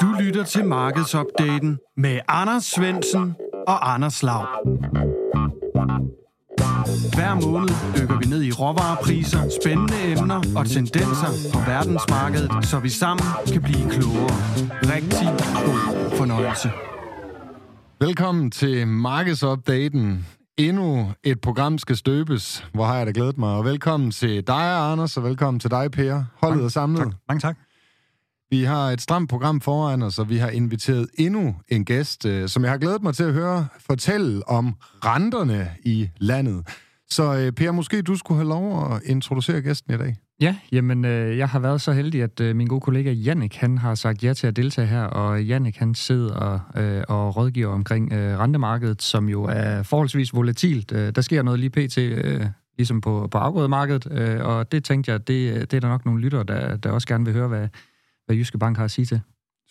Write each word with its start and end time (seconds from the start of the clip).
Du 0.00 0.06
lytter 0.20 0.44
til 0.44 0.64
Markedsopdaten 0.64 1.78
med 1.96 2.20
Anders 2.28 2.64
Svensen 2.64 3.34
og 3.66 3.94
Anders 3.94 4.22
Lav. 4.22 4.46
Hver 7.14 7.46
måned 7.50 8.00
dykker 8.00 8.18
vi 8.18 8.26
ned 8.26 8.42
i 8.42 8.52
råvarepriser, 8.52 9.38
spændende 9.62 10.12
emner 10.12 10.36
og 10.56 10.66
tendenser 10.66 11.50
på 11.52 11.58
verdensmarkedet, 11.70 12.66
så 12.66 12.78
vi 12.78 12.88
sammen 12.88 13.26
kan 13.52 13.62
blive 13.62 13.90
klogere. 13.90 14.34
Rigtig 14.94 15.28
god 15.66 16.16
fornøjelse. 16.16 16.70
Velkommen 18.00 18.50
til 18.50 18.86
Markedsopdaten. 18.88 20.26
Endnu 20.58 21.12
et 21.24 21.40
program 21.40 21.78
skal 21.78 21.96
støbes. 21.96 22.64
Hvor 22.72 22.84
har 22.84 22.96
jeg 22.96 23.06
da 23.06 23.12
glædet 23.14 23.38
mig. 23.38 23.56
Og 23.56 23.64
velkommen 23.64 24.10
til 24.10 24.46
dig, 24.46 24.90
Anders, 24.92 25.16
og 25.16 25.24
velkommen 25.24 25.60
til 25.60 25.70
dig, 25.70 25.90
Per. 25.90 26.24
Holdet 26.42 26.64
er 26.64 26.68
samlet. 26.68 26.98
Tak. 27.02 27.12
Mange 27.28 27.40
tak. 27.40 27.56
Vi 28.50 28.62
har 28.62 28.90
et 28.90 29.00
stramt 29.00 29.30
program 29.30 29.60
foran 29.60 30.02
os, 30.02 30.18
og 30.18 30.30
vi 30.30 30.36
har 30.36 30.48
inviteret 30.48 31.08
endnu 31.18 31.56
en 31.68 31.84
gæst, 31.84 32.26
øh, 32.26 32.48
som 32.48 32.62
jeg 32.62 32.70
har 32.70 32.78
glædet 32.78 33.02
mig 33.02 33.14
til 33.14 33.24
at 33.24 33.32
høre 33.32 33.66
fortælle 33.86 34.48
om 34.48 34.74
renterne 35.04 35.70
i 35.84 36.08
landet. 36.16 36.66
Så 37.10 37.36
øh, 37.36 37.52
Per, 37.52 37.72
måske 37.72 38.02
du 38.02 38.16
skulle 38.16 38.38
have 38.38 38.48
lov 38.48 38.92
at 38.92 39.02
introducere 39.04 39.60
gæsten 39.60 39.94
i 39.94 39.96
dag. 39.96 40.16
Ja, 40.40 40.56
jamen 40.72 41.04
øh, 41.04 41.38
jeg 41.38 41.48
har 41.48 41.58
været 41.58 41.80
så 41.80 41.92
heldig, 41.92 42.22
at 42.22 42.40
øh, 42.40 42.56
min 42.56 42.66
gode 42.66 42.80
kollega 42.80 43.12
Jannik, 43.12 43.56
han 43.56 43.78
har 43.78 43.94
sagt 43.94 44.24
ja 44.24 44.32
til 44.32 44.46
at 44.46 44.56
deltage 44.56 44.86
her, 44.86 45.02
og 45.02 45.44
Jannik 45.44 45.76
han 45.76 45.94
sidder 45.94 46.34
og, 46.34 46.82
øh, 46.82 47.02
og 47.08 47.36
rådgiver 47.36 47.72
omkring 47.72 48.12
øh, 48.12 48.38
rentemarkedet, 48.38 49.02
som 49.02 49.28
jo 49.28 49.44
er 49.44 49.82
forholdsvis 49.82 50.34
volatilt. 50.34 50.92
Øh, 50.92 51.12
der 51.14 51.22
sker 51.22 51.42
noget 51.42 51.60
lige 51.60 51.70
pt. 51.70 51.98
Øh, 51.98 52.46
ligesom 52.78 53.00
på, 53.00 53.28
på 53.30 53.38
afgrødemarkedet, 53.38 54.08
øh, 54.10 54.44
og 54.44 54.72
det 54.72 54.84
tænkte 54.84 55.12
jeg, 55.12 55.28
det, 55.28 55.52
øh, 55.54 55.60
det 55.60 55.74
er 55.74 55.80
der 55.80 55.88
nok 55.88 56.04
nogle 56.04 56.20
lyttere, 56.20 56.44
der, 56.44 56.76
der 56.76 56.90
også 56.90 57.08
gerne 57.08 57.24
vil 57.24 57.34
høre, 57.34 57.48
hvad, 57.48 57.68
hvad 58.28 58.36
Jyske 58.36 58.58
Bank 58.58 58.76
har 58.76 58.84
at 58.84 58.90
sige 58.90 59.06
til. 59.06 59.20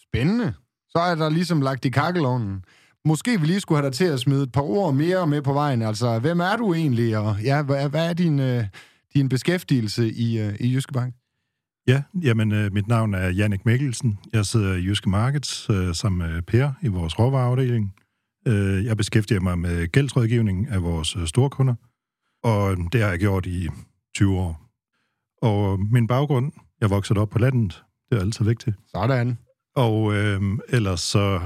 Spændende. 0.07 0.53
Så 0.89 0.99
er 0.99 1.15
der 1.15 1.29
ligesom 1.29 1.61
lagt 1.61 1.85
i 1.85 1.89
kakkelovnen. 1.89 2.63
Måske 3.05 3.39
vi 3.39 3.45
lige 3.45 3.59
skulle 3.59 3.81
have 3.81 3.89
dig 3.89 3.97
til 3.97 4.05
at 4.05 4.19
smide 4.19 4.43
et 4.43 4.51
par 4.51 4.61
ord 4.61 4.93
mere 4.93 5.27
med 5.27 5.41
på 5.41 5.53
vejen. 5.53 5.81
Altså, 5.81 6.19
hvem 6.19 6.39
er 6.39 6.55
du 6.55 6.73
egentlig, 6.73 7.17
og 7.17 7.35
ja, 7.43 7.61
hvad, 7.61 7.89
hvad 7.89 8.09
er 8.09 8.13
din, 8.13 8.39
øh, 8.39 8.63
din 9.13 9.29
beskæftigelse 9.29 10.11
i, 10.13 10.39
øh, 10.39 10.53
i 10.59 10.73
Jyske 10.73 10.93
Bank? 10.93 11.13
Ja, 11.87 12.03
jamen, 12.23 12.51
øh, 12.51 12.73
mit 12.73 12.87
navn 12.87 13.13
er 13.13 13.29
Jannik 13.29 13.65
Mikkelsen. 13.65 14.19
Jeg 14.33 14.45
sidder 14.45 14.75
i 14.75 14.81
Jyske 14.81 15.09
Markets 15.09 15.69
øh, 15.69 15.93
som 15.93 16.21
øh, 16.21 16.41
Per 16.41 16.71
i 16.81 16.87
vores 16.87 17.19
råvareafdeling. 17.19 17.93
Øh, 18.47 18.85
jeg 18.85 18.97
beskæftiger 18.97 19.39
mig 19.39 19.59
med 19.59 19.87
gældsrådgivning 19.87 20.67
af 20.67 20.83
vores 20.83 21.15
øh, 21.15 21.27
storkunder, 21.27 21.75
og 22.43 22.77
det 22.91 23.01
har 23.01 23.09
jeg 23.09 23.19
gjort 23.19 23.45
i 23.45 23.67
20 24.15 24.39
år. 24.39 24.67
Og 25.41 25.79
min 25.79 26.07
baggrund, 26.07 26.51
jeg 26.81 26.89
voksede 26.89 27.19
op 27.19 27.29
på 27.29 27.39
landet, 27.39 27.83
det 28.09 28.17
er 28.17 28.21
altid 28.21 28.45
vigtigt. 28.45 28.75
Sådan. 28.95 29.37
Og 29.75 30.15
øh, 30.15 30.41
ellers 30.69 31.01
så 31.01 31.39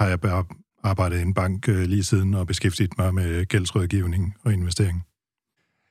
har 0.00 0.08
jeg 0.08 0.20
bare 0.20 0.44
arbejdet 0.84 1.18
i 1.18 1.22
en 1.22 1.34
bank 1.34 1.68
øh, 1.68 1.82
lige 1.82 2.04
siden 2.04 2.34
og 2.34 2.46
beskæftiget 2.46 2.98
mig 2.98 3.14
med 3.14 3.46
gældsrådgivning 3.46 4.34
og 4.44 4.52
investering. 4.52 5.04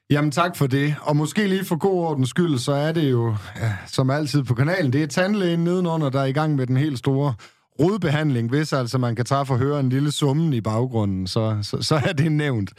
Jamen 0.10 0.32
tak 0.32 0.56
for 0.58 0.68
det. 0.68 0.96
Og 1.02 1.16
måske 1.16 1.48
lige 1.48 1.66
for 1.66 1.76
god 1.76 2.06
ordens 2.06 2.30
skyld, 2.30 2.58
så 2.58 2.72
er 2.72 2.92
det 2.92 3.12
jo, 3.12 3.36
ja, 3.56 3.74
som 3.88 4.10
altid 4.10 4.44
på 4.44 4.54
kanalen, 4.54 4.94
det 4.94 5.04
er 5.04 5.08
tandlægen 5.08 5.64
nedenunder, 5.64 6.10
der 6.10 6.20
er 6.20 6.26
i 6.26 6.32
gang 6.32 6.56
med 6.56 6.68
den 6.68 6.78
helt 6.78 6.98
store 6.98 7.34
rodbehandling, 7.80 8.50
hvis 8.50 8.74
altså 8.74 8.98
man 8.98 9.16
kan 9.16 9.26
træffe 9.26 9.54
og 9.54 9.60
høre 9.60 9.80
en 9.80 9.90
lille 9.90 10.12
summen 10.12 10.54
i 10.54 10.62
baggrunden, 10.62 11.28
så, 11.28 11.58
så, 11.62 11.82
så 11.82 11.96
er 11.96 12.14
det 12.14 12.32
nævnt. 12.32 12.74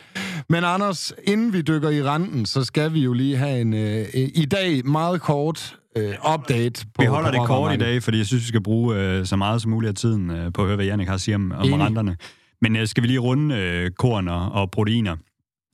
Men 0.49 0.65
Anders, 0.65 1.13
inden 1.25 1.53
vi 1.53 1.63
dykker 1.63 1.91
i 1.91 2.03
renten, 2.03 2.47
så 2.47 2.65
skal 2.65 2.93
vi 2.93 3.01
jo 3.01 3.13
lige 3.13 3.37
have 3.37 3.61
en 3.61 3.75
øh, 3.75 4.07
i 4.15 4.45
dag 4.45 4.87
meget 4.87 5.21
kort 5.21 5.79
øh, 5.97 6.35
update. 6.35 6.87
På, 6.95 7.03
vi 7.03 7.07
holder 7.07 7.31
på 7.31 7.37
det 7.37 7.47
kort 7.47 7.75
i 7.75 7.77
dag, 7.77 8.03
fordi 8.03 8.19
jeg 8.19 8.27
synes, 8.27 8.43
vi 8.43 8.49
skal 8.49 8.63
bruge 8.63 8.97
øh, 8.97 9.27
så 9.27 9.37
meget 9.37 9.63
som 9.63 9.71
muligt 9.71 9.89
af 9.89 9.95
tiden 9.95 10.31
øh, 10.31 10.53
på 10.53 10.63
at 10.63 10.67
høre, 10.67 10.77
hvad 10.77 10.87
Jannik 10.87 11.09
har 11.09 11.15
at 11.15 11.21
sige 11.21 11.35
om, 11.35 11.53
om 11.53 11.73
renterne. 11.73 12.17
Men 12.63 12.77
øh, 12.77 12.87
skal 12.87 13.03
vi 13.03 13.09
lige 13.09 13.19
runde 13.19 13.57
øh, 13.57 13.91
korn 13.91 14.29
og, 14.29 14.53
og 14.53 14.71
proteiner? 14.71 15.17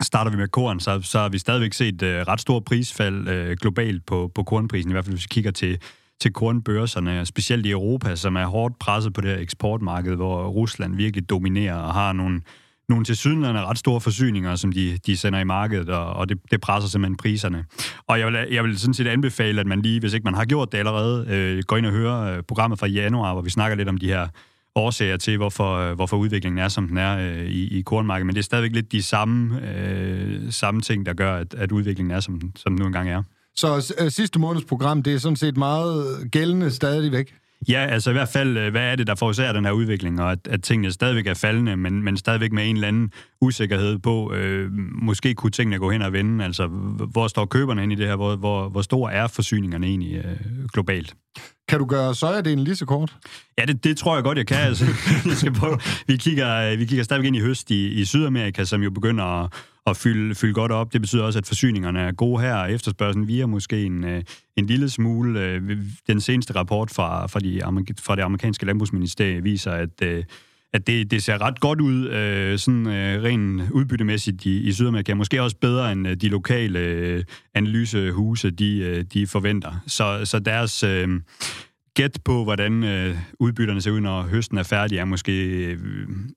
Starter 0.02 0.30
vi 0.30 0.36
med 0.36 0.48
korn, 0.48 0.80
så, 0.80 1.00
så 1.02 1.18
har 1.18 1.28
vi 1.28 1.38
stadigvæk 1.38 1.72
set 1.72 2.02
øh, 2.02 2.20
ret 2.28 2.40
stor 2.40 2.60
prisfald 2.60 3.28
øh, 3.28 3.56
globalt 3.60 4.06
på, 4.06 4.30
på 4.34 4.42
kornprisen, 4.42 4.90
i 4.90 4.92
hvert 4.92 5.04
fald 5.04 5.14
hvis 5.14 5.24
vi 5.24 5.28
kigger 5.30 5.50
til, 5.50 5.78
til 6.20 6.32
kornbørserne, 6.32 7.26
specielt 7.26 7.66
i 7.66 7.70
Europa, 7.70 8.16
som 8.16 8.36
er 8.36 8.46
hårdt 8.46 8.78
presset 8.78 9.12
på 9.12 9.20
det 9.20 9.30
her 9.30 9.38
eksportmarked, 9.38 10.16
hvor 10.16 10.48
Rusland 10.48 10.96
virkelig 10.96 11.30
dominerer 11.30 11.76
og 11.76 11.94
har 11.94 12.12
nogle, 12.12 12.40
nogle 12.88 13.04
til 13.04 13.16
ret 13.34 13.78
store 13.78 14.00
forsyninger, 14.00 14.56
som 14.56 14.72
de, 14.72 14.98
de 15.06 15.16
sender 15.16 15.38
i 15.38 15.44
markedet, 15.44 15.88
og, 15.88 16.12
og 16.12 16.28
det, 16.28 16.38
det 16.50 16.60
presser 16.60 16.88
simpelthen 16.88 17.16
priserne. 17.16 17.64
Og 18.06 18.18
jeg 18.18 18.26
vil, 18.26 18.46
jeg 18.50 18.64
vil 18.64 18.78
sådan 18.78 18.94
set 18.94 19.06
anbefale, 19.06 19.60
at 19.60 19.66
man 19.66 19.82
lige, 19.82 20.00
hvis 20.00 20.12
ikke 20.12 20.24
man 20.24 20.34
har 20.34 20.44
gjort 20.44 20.72
det 20.72 20.78
allerede, 20.78 21.26
øh, 21.28 21.62
går 21.66 21.76
ind 21.76 21.86
og 21.86 21.92
hører 21.92 22.36
øh, 22.36 22.42
programmet 22.42 22.78
fra 22.78 22.86
januar, 22.86 23.32
hvor 23.32 23.42
vi 23.42 23.50
snakker 23.50 23.76
lidt 23.76 23.88
om 23.88 23.96
de 23.96 24.06
her 24.06 24.28
årsager 24.74 25.16
til, 25.16 25.36
hvorfor, 25.36 25.76
øh, 25.76 25.94
hvorfor 25.94 26.16
udviklingen 26.16 26.58
er, 26.58 26.68
som 26.68 26.88
den 26.88 26.96
er 26.96 27.18
øh, 27.18 27.46
i, 27.46 27.78
i 27.78 27.82
kornmarkedet. 27.82 28.26
Men 28.26 28.34
det 28.34 28.40
er 28.40 28.44
stadigvæk 28.44 28.72
lidt 28.72 28.92
de 28.92 29.02
samme, 29.02 29.68
øh, 29.76 30.52
samme 30.52 30.80
ting, 30.80 31.06
der 31.06 31.12
gør, 31.12 31.36
at, 31.36 31.54
at 31.54 31.72
udviklingen 31.72 32.10
er, 32.16 32.20
som, 32.20 32.40
som 32.56 32.72
den 32.72 32.80
nu 32.80 32.86
engang 32.86 33.10
er. 33.10 33.22
Så 33.54 33.94
øh, 34.00 34.10
sidste 34.10 34.38
måneds 34.38 34.64
program, 34.64 35.02
det 35.02 35.14
er 35.14 35.18
sådan 35.18 35.36
set 35.36 35.56
meget 35.56 36.06
gældende 36.30 36.70
stadigvæk? 36.70 37.34
Ja, 37.68 37.86
altså 37.86 38.10
i 38.10 38.12
hvert 38.12 38.28
fald, 38.28 38.56
øh, 38.56 38.70
hvad 38.70 38.82
er 38.82 38.96
det, 38.96 39.06
der 39.06 39.14
forårsager 39.14 39.52
den 39.52 39.64
her 39.64 39.72
udvikling, 39.72 40.20
og 40.20 40.32
at, 40.32 40.48
at 40.50 40.62
tingene 40.62 40.92
stadigvæk 40.92 41.26
er 41.26 41.34
faldende, 41.34 41.76
men, 41.76 42.02
men 42.02 42.16
stadigvæk 42.16 42.52
med 42.52 42.68
en 42.68 42.76
eller 42.76 42.88
anden 42.88 43.12
usikkerhed 43.40 43.98
på, 43.98 44.32
øh, 44.32 44.70
måske 45.02 45.34
kunne 45.34 45.50
tingene 45.50 45.78
gå 45.78 45.90
hen 45.90 46.02
og 46.02 46.12
vende, 46.12 46.44
altså 46.44 46.66
hvor 47.12 47.28
står 47.28 47.44
køberne 47.44 47.82
ind 47.82 47.92
i 47.92 47.94
det 47.94 48.06
her, 48.06 48.16
hvor, 48.16 48.36
hvor, 48.36 48.68
hvor 48.68 48.82
stor 48.82 49.08
er 49.08 49.26
forsyningerne 49.26 49.86
egentlig 49.86 50.14
øh, 50.14 50.66
globalt? 50.72 51.14
Kan 51.72 51.78
du 51.78 51.86
gøre 51.86 52.14
sojadelen 52.14 52.64
lige 52.64 52.76
så 52.76 52.86
kort? 52.86 53.16
Ja, 53.58 53.64
det, 53.64 53.84
det 53.84 53.96
tror 53.96 54.14
jeg 54.14 54.24
godt, 54.24 54.38
jeg 54.38 54.46
kan. 54.46 54.56
Altså, 54.56 54.84
jeg 55.28 55.36
skal 55.36 55.52
prøve. 55.52 55.78
Vi, 56.06 56.16
kigger, 56.16 56.56
øh, 56.56 56.78
vi 56.78 56.84
kigger 56.84 57.04
stadigvæk 57.04 57.26
ind 57.26 57.36
i 57.36 57.40
høst 57.40 57.70
i, 57.70 57.88
i 57.88 58.04
Sydamerika, 58.04 58.64
som 58.64 58.82
jo 58.82 58.90
begynder 58.90 59.24
at, 59.24 59.52
at 59.86 59.96
fylde, 59.96 60.34
fylde 60.34 60.54
godt 60.54 60.72
op. 60.72 60.92
Det 60.92 61.00
betyder 61.00 61.24
også, 61.24 61.38
at 61.38 61.46
forsyningerne 61.46 62.00
er 62.00 62.12
gode 62.12 62.40
her, 62.42 62.54
og 62.54 62.72
efterspørgselen 62.72 63.28
via 63.28 63.46
måske 63.46 63.84
en, 63.84 64.04
øh, 64.04 64.22
en 64.56 64.66
lille 64.66 64.90
smule. 64.90 65.40
Øh, 65.40 65.78
den 66.06 66.20
seneste 66.20 66.54
rapport 66.54 66.90
fra, 66.90 67.26
fra, 67.26 67.40
de, 67.40 67.60
fra 68.00 68.16
det 68.16 68.22
amerikanske 68.22 68.66
landbrugsministerie 68.66 69.42
viser, 69.42 69.72
at 69.72 70.02
øh, 70.02 70.24
at 70.72 70.86
det, 70.86 71.10
det 71.10 71.22
ser 71.22 71.40
ret 71.40 71.60
godt 71.60 71.80
ud, 71.80 72.08
øh, 72.08 72.58
sådan 72.58 72.86
øh, 72.86 73.22
rent 73.22 73.70
udbyttemæssigt 73.70 74.46
i, 74.46 74.60
i 74.60 74.72
Sydamerika. 74.72 75.14
Måske 75.14 75.42
også 75.42 75.56
bedre 75.60 75.92
end 75.92 76.08
øh, 76.08 76.16
de 76.16 76.28
lokale 76.28 76.78
øh, 76.78 77.24
analysehuse, 77.54 78.50
de, 78.50 78.78
øh, 78.78 79.04
de 79.14 79.26
forventer. 79.26 79.82
Så, 79.86 80.20
så 80.24 80.38
deres 80.38 80.82
øh, 80.82 81.08
gæt 81.94 82.18
på, 82.24 82.44
hvordan 82.44 82.84
øh, 82.84 83.16
udbytterne 83.40 83.80
ser 83.80 83.90
ud, 83.90 84.00
når 84.00 84.22
høsten 84.22 84.58
er 84.58 84.62
færdig, 84.62 84.98
er 84.98 85.04
måske 85.04 85.46
øh, 85.46 85.78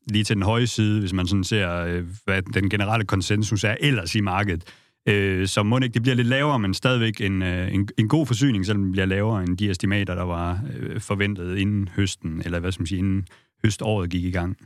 lige 0.07 0.23
til 0.23 0.35
den 0.35 0.44
høje 0.44 0.67
side, 0.67 1.00
hvis 1.00 1.13
man 1.13 1.28
sådan 1.28 1.44
ser, 1.44 1.72
øh, 1.72 2.03
hvad 2.25 2.41
den 2.41 2.69
generelle 2.69 3.06
konsensus 3.06 3.63
er 3.63 3.75
ellers 3.79 4.16
i 4.16 4.22
markedet. 4.22 4.63
Øh, 5.07 5.47
så 5.47 5.63
må 5.63 5.78
ikke 5.78 5.94
det 5.94 6.02
bliver 6.02 6.16
lidt 6.16 6.28
lavere, 6.28 6.59
men 6.59 6.73
stadigvæk 6.73 7.22
en, 7.22 7.41
øh, 7.41 7.73
en, 7.73 7.90
en 7.97 8.07
god 8.07 8.25
forsyning, 8.25 8.66
selvom 8.66 8.84
det 8.84 8.91
bliver 8.91 9.06
lavere 9.06 9.44
end 9.44 9.57
de 9.57 9.69
estimater, 9.69 10.16
der 10.16 10.23
var 10.23 10.59
øh, 10.79 11.02
forventet 11.02 11.57
inden 11.57 11.90
høsten, 11.96 12.41
eller 12.46 12.59
hvad 12.59 12.72
skal 12.72 12.81
man 12.81 12.88
sige, 12.88 13.00
inden 13.00 13.28
høståret 13.63 14.09
gik 14.09 14.23
i 14.23 14.31
gang. 14.31 14.57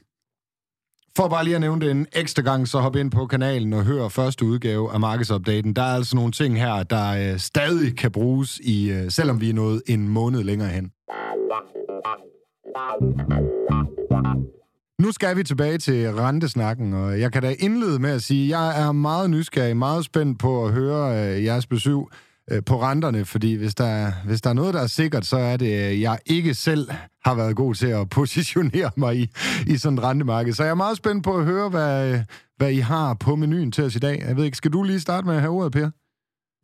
For 1.18 1.28
bare 1.28 1.44
lige 1.44 1.56
at 1.56 1.62
nævne 1.62 1.82
det 1.82 1.92
en 1.92 2.08
ekstra 2.14 2.42
gang, 2.42 2.68
så 2.68 2.80
hop 2.80 2.96
ind 2.96 3.12
på 3.12 3.26
kanalen 3.26 3.74
og 3.74 3.84
hør 3.84 4.08
første 4.08 4.46
udgave 4.46 4.94
af 4.94 5.00
markedsopdaten. 5.00 5.74
Der 5.74 5.82
er 5.82 5.96
altså 5.96 6.16
nogle 6.16 6.32
ting 6.32 6.60
her, 6.60 6.84
der 6.84 7.32
øh, 7.34 7.40
stadig 7.40 7.98
kan 7.98 8.12
bruges, 8.12 8.60
i, 8.60 8.92
øh, 8.92 9.12
selvom 9.12 9.42
vi 9.42 9.50
er 9.50 9.54
nået 9.54 9.82
en 9.88 10.10
måned 10.10 10.44
længere 10.44 10.70
hen. 10.70 10.92
Nu 15.00 15.12
skal 15.12 15.38
vi 15.38 15.44
tilbage 15.44 15.78
til 15.78 16.14
rentesnakken, 16.14 16.94
og 16.94 17.20
jeg 17.20 17.32
kan 17.32 17.42
da 17.42 17.56
indlede 17.60 18.00
med 18.00 18.10
at 18.10 18.22
sige, 18.22 18.44
at 18.44 18.50
jeg 18.50 18.88
er 18.88 18.92
meget 18.92 19.30
nysgerrig, 19.30 19.78
meget 19.78 20.06
spændt 20.06 20.40
på 20.40 20.66
at 20.66 20.74
høre 20.74 21.36
øh, 21.36 21.44
jeres 21.44 21.68
besøg 21.68 22.00
øh, 22.52 22.64
på 22.64 22.82
renterne, 22.82 23.26
fordi 23.26 23.54
hvis 23.54 23.76
der, 23.76 24.12
hvis 24.26 24.42
der 24.42 24.50
er 24.50 24.54
noget, 24.54 24.74
der 24.74 24.82
er 24.82 24.88
sikkert, 24.88 25.26
så 25.26 25.38
er 25.38 25.58
det, 25.58 25.74
at 25.74 26.02
jeg 26.02 26.20
ikke 26.26 26.54
selv 26.54 26.90
har 27.26 27.36
været 27.36 27.56
god 27.56 27.76
til 27.76 27.88
at 27.88 28.10
positionere 28.20 28.92
mig 28.98 29.18
i, 29.18 29.30
i 29.68 29.78
sådan 29.78 29.98
et 29.98 30.04
rentemarked. 30.04 30.54
Så 30.54 30.64
jeg 30.64 30.70
er 30.72 30.76
meget 30.76 30.98
spændt 30.98 31.24
på 31.24 31.38
at 31.38 31.46
høre, 31.46 31.70
hvad, 31.70 32.14
øh, 32.14 32.20
hvad 32.58 32.72
I 32.72 32.80
har 32.80 33.14
på 33.14 33.36
menuen 33.36 33.72
til 33.72 33.84
os 33.84 33.96
i 33.96 34.00
dag. 34.00 34.24
Jeg 34.28 34.38
ved 34.38 34.46
ikke, 34.46 34.58
skal 34.58 34.74
du 34.74 34.84
lige 34.84 35.00
starte 35.00 35.28
med 35.28 35.36
at 35.36 35.42
have 35.42 35.54
ordet, 35.54 35.72
Per? 35.72 35.90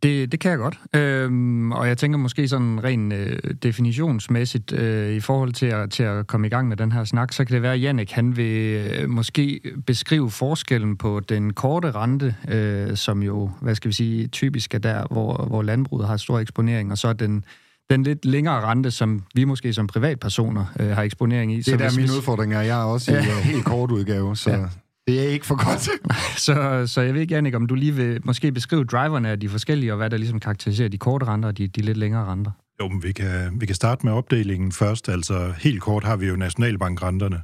Det, 0.04 0.32
det 0.32 0.40
kan 0.40 0.52
jeg 0.52 0.58
godt. 0.58 0.80
Øhm, 0.96 1.72
og 1.72 1.88
jeg 1.88 1.98
tænker 1.98 2.18
måske 2.18 2.48
sådan 2.48 2.84
rent 2.84 3.14
øh, 3.14 3.40
definitionsmæssigt 3.64 4.74
øh, 4.74 5.14
i 5.14 5.20
forhold 5.20 5.54
til 5.54 5.66
at, 5.66 5.92
til 5.92 6.04
at 6.04 6.28
komme 6.28 6.48
i 6.48 6.50
gang 6.50 6.68
med 6.68 6.78
den 6.78 6.92
her 6.92 7.04
snak, 7.04 7.34
så 7.34 7.46
kan 7.46 7.54
det 7.54 7.62
være, 7.62 7.74
at 7.74 7.82
Jannik 7.82 8.12
han 8.12 8.38
vil 8.38 8.86
øh, 8.92 9.10
måske 9.10 9.60
beskrive 9.86 10.32
forskellen 10.32 10.98
på 10.98 11.20
den 11.30 11.54
korte 11.54 11.92
rente, 11.92 12.36
øh, 12.48 12.98
som 12.98 13.24
jo, 13.24 13.52
hvad 13.62 13.76
skal 13.76 13.90
vi 13.90 13.94
sige, 13.94 14.28
typisk 14.28 14.74
er 14.74 14.80
der, 14.80 15.08
hvor, 15.12 15.46
hvor 15.48 15.62
landbruget 15.62 16.08
har 16.08 16.18
stor 16.18 16.40
eksponering, 16.40 16.92
og 16.92 16.98
så 16.98 17.14
den, 17.14 17.46
den 17.90 18.04
lidt 18.04 18.26
længere 18.26 18.62
rente, 18.62 18.92
som 18.92 19.24
vi 19.36 19.44
måske 19.44 19.74
som 19.74 19.88
privatpersoner 19.88 20.66
øh, 20.80 20.90
har 20.90 21.04
eksponering 21.04 21.54
i. 21.54 21.62
Det 21.62 21.74
er 21.74 21.78
der 21.78 21.96
mine 21.96 22.12
udfordringer. 22.18 22.62
Jeg 22.62 22.80
er 22.80 22.84
også 22.84 23.12
i 23.12 23.16
ja. 23.16 23.22
helt 23.42 23.66
kort 23.66 23.92
udgave, 23.92 24.36
så... 24.36 24.52
Ja. 24.52 24.66
Det 25.08 25.24
er 25.24 25.28
ikke 25.28 25.46
for 25.46 25.66
godt. 25.66 25.90
så, 26.46 26.88
så 26.94 27.02
jeg 27.02 27.14
ved 27.14 27.22
ikke, 27.22 27.56
om 27.56 27.68
du 27.68 27.76
lige 27.76 27.96
vil 27.96 28.20
måske 28.24 28.52
beskrive 28.52 28.84
driverne 28.84 29.30
af 29.30 29.40
de 29.40 29.50
forskellige, 29.50 29.94
og 29.94 29.98
hvad 29.98 30.10
der 30.10 30.18
ligesom 30.18 30.40
karakteriserer 30.40 30.90
de 30.90 30.98
korte 30.98 31.26
renter 31.26 31.50
og 31.50 31.58
de, 31.58 31.68
de 31.68 31.82
lidt 31.82 31.98
længere 31.98 32.26
renter. 32.26 32.52
Jo, 32.80 32.88
men 32.88 33.04
vi 33.04 33.12
kan, 33.12 33.62
vi 33.62 33.66
kan 33.66 33.76
starte 33.76 34.06
med 34.06 34.14
opdelingen 34.14 34.72
først. 34.72 35.10
Altså 35.10 35.54
helt 35.58 35.82
kort 35.82 36.04
har 36.04 36.16
vi 36.16 36.28
jo 36.28 36.36
nationalbankrenterne, 36.36 37.42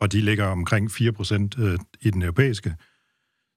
og 0.00 0.12
de 0.12 0.20
ligger 0.20 0.46
omkring 0.46 0.90
4 0.90 1.12
procent 1.12 1.58
øh, 1.58 1.78
i 2.00 2.10
den 2.10 2.22
europæiske. 2.22 2.74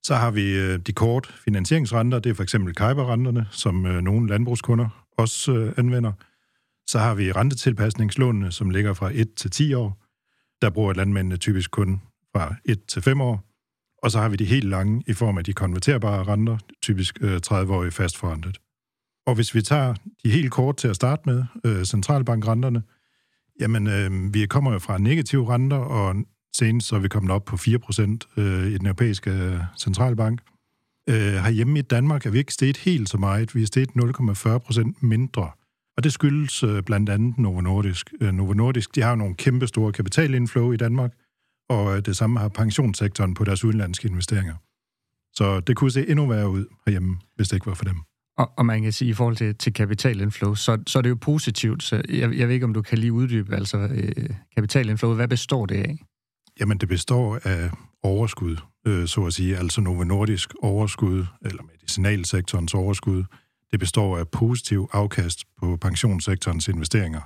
Så 0.04 0.16
har 0.16 0.32
vi 0.32 0.58
øh, 0.58 0.80
de 0.80 0.94
kort 0.94 1.36
finansieringsrenter, 1.46 2.20
det 2.20 2.30
er 2.30 2.34
for 2.34 2.44
eksempel 2.44 2.76
Kajber-renterne, 2.76 3.48
som 3.52 3.86
øh, 3.86 4.02
nogle 4.02 4.30
landbrugskunder 4.30 5.06
også 5.18 5.74
anvender. 5.78 6.12
Så 6.88 7.00
har 7.00 7.16
vi 7.16 7.32
rentetilpasningslånene, 7.32 8.52
som 8.52 8.70
ligger 8.70 8.94
fra 8.94 9.12
1 9.14 9.34
til 9.34 9.52
10 9.52 9.74
år. 9.74 10.06
Der 10.62 10.70
bruger 10.70 10.94
landmændene 10.94 11.38
typisk 11.38 11.72
kun 11.72 12.02
fra 12.36 12.56
1 12.66 12.86
til 12.86 13.02
5 13.02 13.22
år. 13.22 13.46
Og 14.04 14.12
så 14.12 14.20
har 14.20 14.30
vi 14.30 14.36
de 14.36 14.46
helt 14.46 14.70
lange 14.70 15.04
i 15.08 15.14
form 15.14 15.38
af 15.38 15.44
de 15.44 15.54
konverterbare 15.54 16.24
renter, 16.24 16.58
typisk 16.82 17.18
øh, 17.22 17.42
30-årige 17.48 17.92
fastforrentet. 17.92 18.58
Og 19.28 19.36
hvis 19.36 19.56
vi 19.56 19.62
tager 19.62 19.94
de 20.24 20.32
helt 20.32 20.52
kort 20.52 20.78
til 20.78 20.88
at 20.88 20.96
starte 20.96 21.22
med, 21.26 21.44
øh, 21.66 21.86
centralbankrenterne, 21.86 22.84
jamen 23.60 23.88
øh, 23.88 24.34
vi 24.34 24.46
kommer 24.46 24.72
jo 24.72 24.80
fra 24.80 24.98
negative 24.98 25.54
renter, 25.54 25.78
og 25.78 26.16
senest 26.56 26.88
så 26.88 26.96
er 26.96 27.00
vi 27.00 27.08
kommet 27.08 27.32
op 27.32 27.46
på 27.46 27.56
4% 27.56 28.02
øh, 28.38 28.68
i 28.68 28.78
den 28.78 28.86
europæiske 28.86 29.32
øh, 29.32 29.60
centralbank. 29.78 30.42
Øh, 31.10 31.16
herhjemme 31.16 31.80
i 31.80 31.82
Danmark 31.82 32.26
er 32.26 32.30
vi 32.30 32.38
ikke 32.38 32.54
steget 32.54 32.78
helt 32.78 33.10
så 33.10 33.18
meget. 33.18 33.56
Vi 33.56 33.62
er 33.62 33.68
steget 33.68 33.90
0,40% 33.90 34.94
mindre. 35.02 35.52
Og 35.98 36.04
det 36.04 36.14
skyldes 36.14 36.64
øh, 36.64 36.84
blandt 36.84 37.10
andet 37.10 37.38
Novo 37.38 37.62
Nordisk. 37.62 38.14
Øh, 38.22 38.32
Novo 38.32 38.54
Nordisk 38.54 38.96
de 38.96 39.02
har 39.02 39.16
nogle 39.16 39.36
kæmpe 39.36 39.68
store 39.68 39.92
kapitalinflow 39.92 40.72
i 40.72 40.78
Danmark, 40.78 41.14
og 41.70 41.98
øh, 41.98 42.06
det 42.06 42.18
samme 42.18 42.40
har 42.40 42.50
pensionssektoren 42.50 43.34
på 43.34 43.44
deres 43.44 43.64
udenlandske 43.64 44.08
investeringer. 44.08 44.56
Så 45.34 45.60
det 45.60 45.76
kunne 45.76 45.92
se 45.92 46.10
endnu 46.10 46.28
værre 46.28 46.50
ud 46.50 46.66
herhjemme, 46.86 47.18
hvis 47.36 47.48
det 47.48 47.56
ikke 47.56 47.68
var 47.68 47.74
for 47.74 47.86
dem. 47.86 47.98
Og, 48.38 48.52
og 48.58 48.66
man 48.66 48.82
kan 48.82 48.94
sige, 48.94 49.10
i 49.10 49.14
forhold 49.14 49.36
til, 49.36 49.56
til 49.56 49.74
kapitalinflow, 49.74 50.54
så, 50.54 50.78
så 50.88 51.00
er 51.00 51.02
det 51.02 51.10
jo 51.10 51.18
positivt. 51.22 51.84
Så 51.84 51.96
jeg, 51.96 52.38
jeg 52.38 52.48
ved 52.48 52.54
ikke, 52.54 52.66
om 52.66 52.74
du 52.74 52.82
kan 52.82 52.98
lige 52.98 53.14
uddybe, 53.14 53.56
altså 53.56 53.78
øh, 53.78 54.30
kapitalinflow, 54.56 55.14
hvad 55.14 55.28
består 55.28 55.66
det 55.66 55.76
af? 55.76 55.98
Jamen, 56.60 56.78
det 56.78 56.90
består 56.90 57.40
af 57.44 57.72
overskud, 58.04 58.58
øh, 58.88 59.08
så 59.08 59.26
at 59.26 59.34
sige, 59.34 59.58
altså 59.58 59.82
Novo 59.82 60.04
Nordisk 60.04 60.54
overskud, 60.62 61.26
eller 61.46 61.64
medicinalsektorens 61.64 62.74
overskud. 62.74 63.24
Det 63.72 63.80
består 63.80 64.18
af 64.18 64.28
positiv 64.28 64.90
afkast 64.94 65.46
på 65.60 65.78
pensionssektorens 65.78 66.68
investeringer 66.68 67.22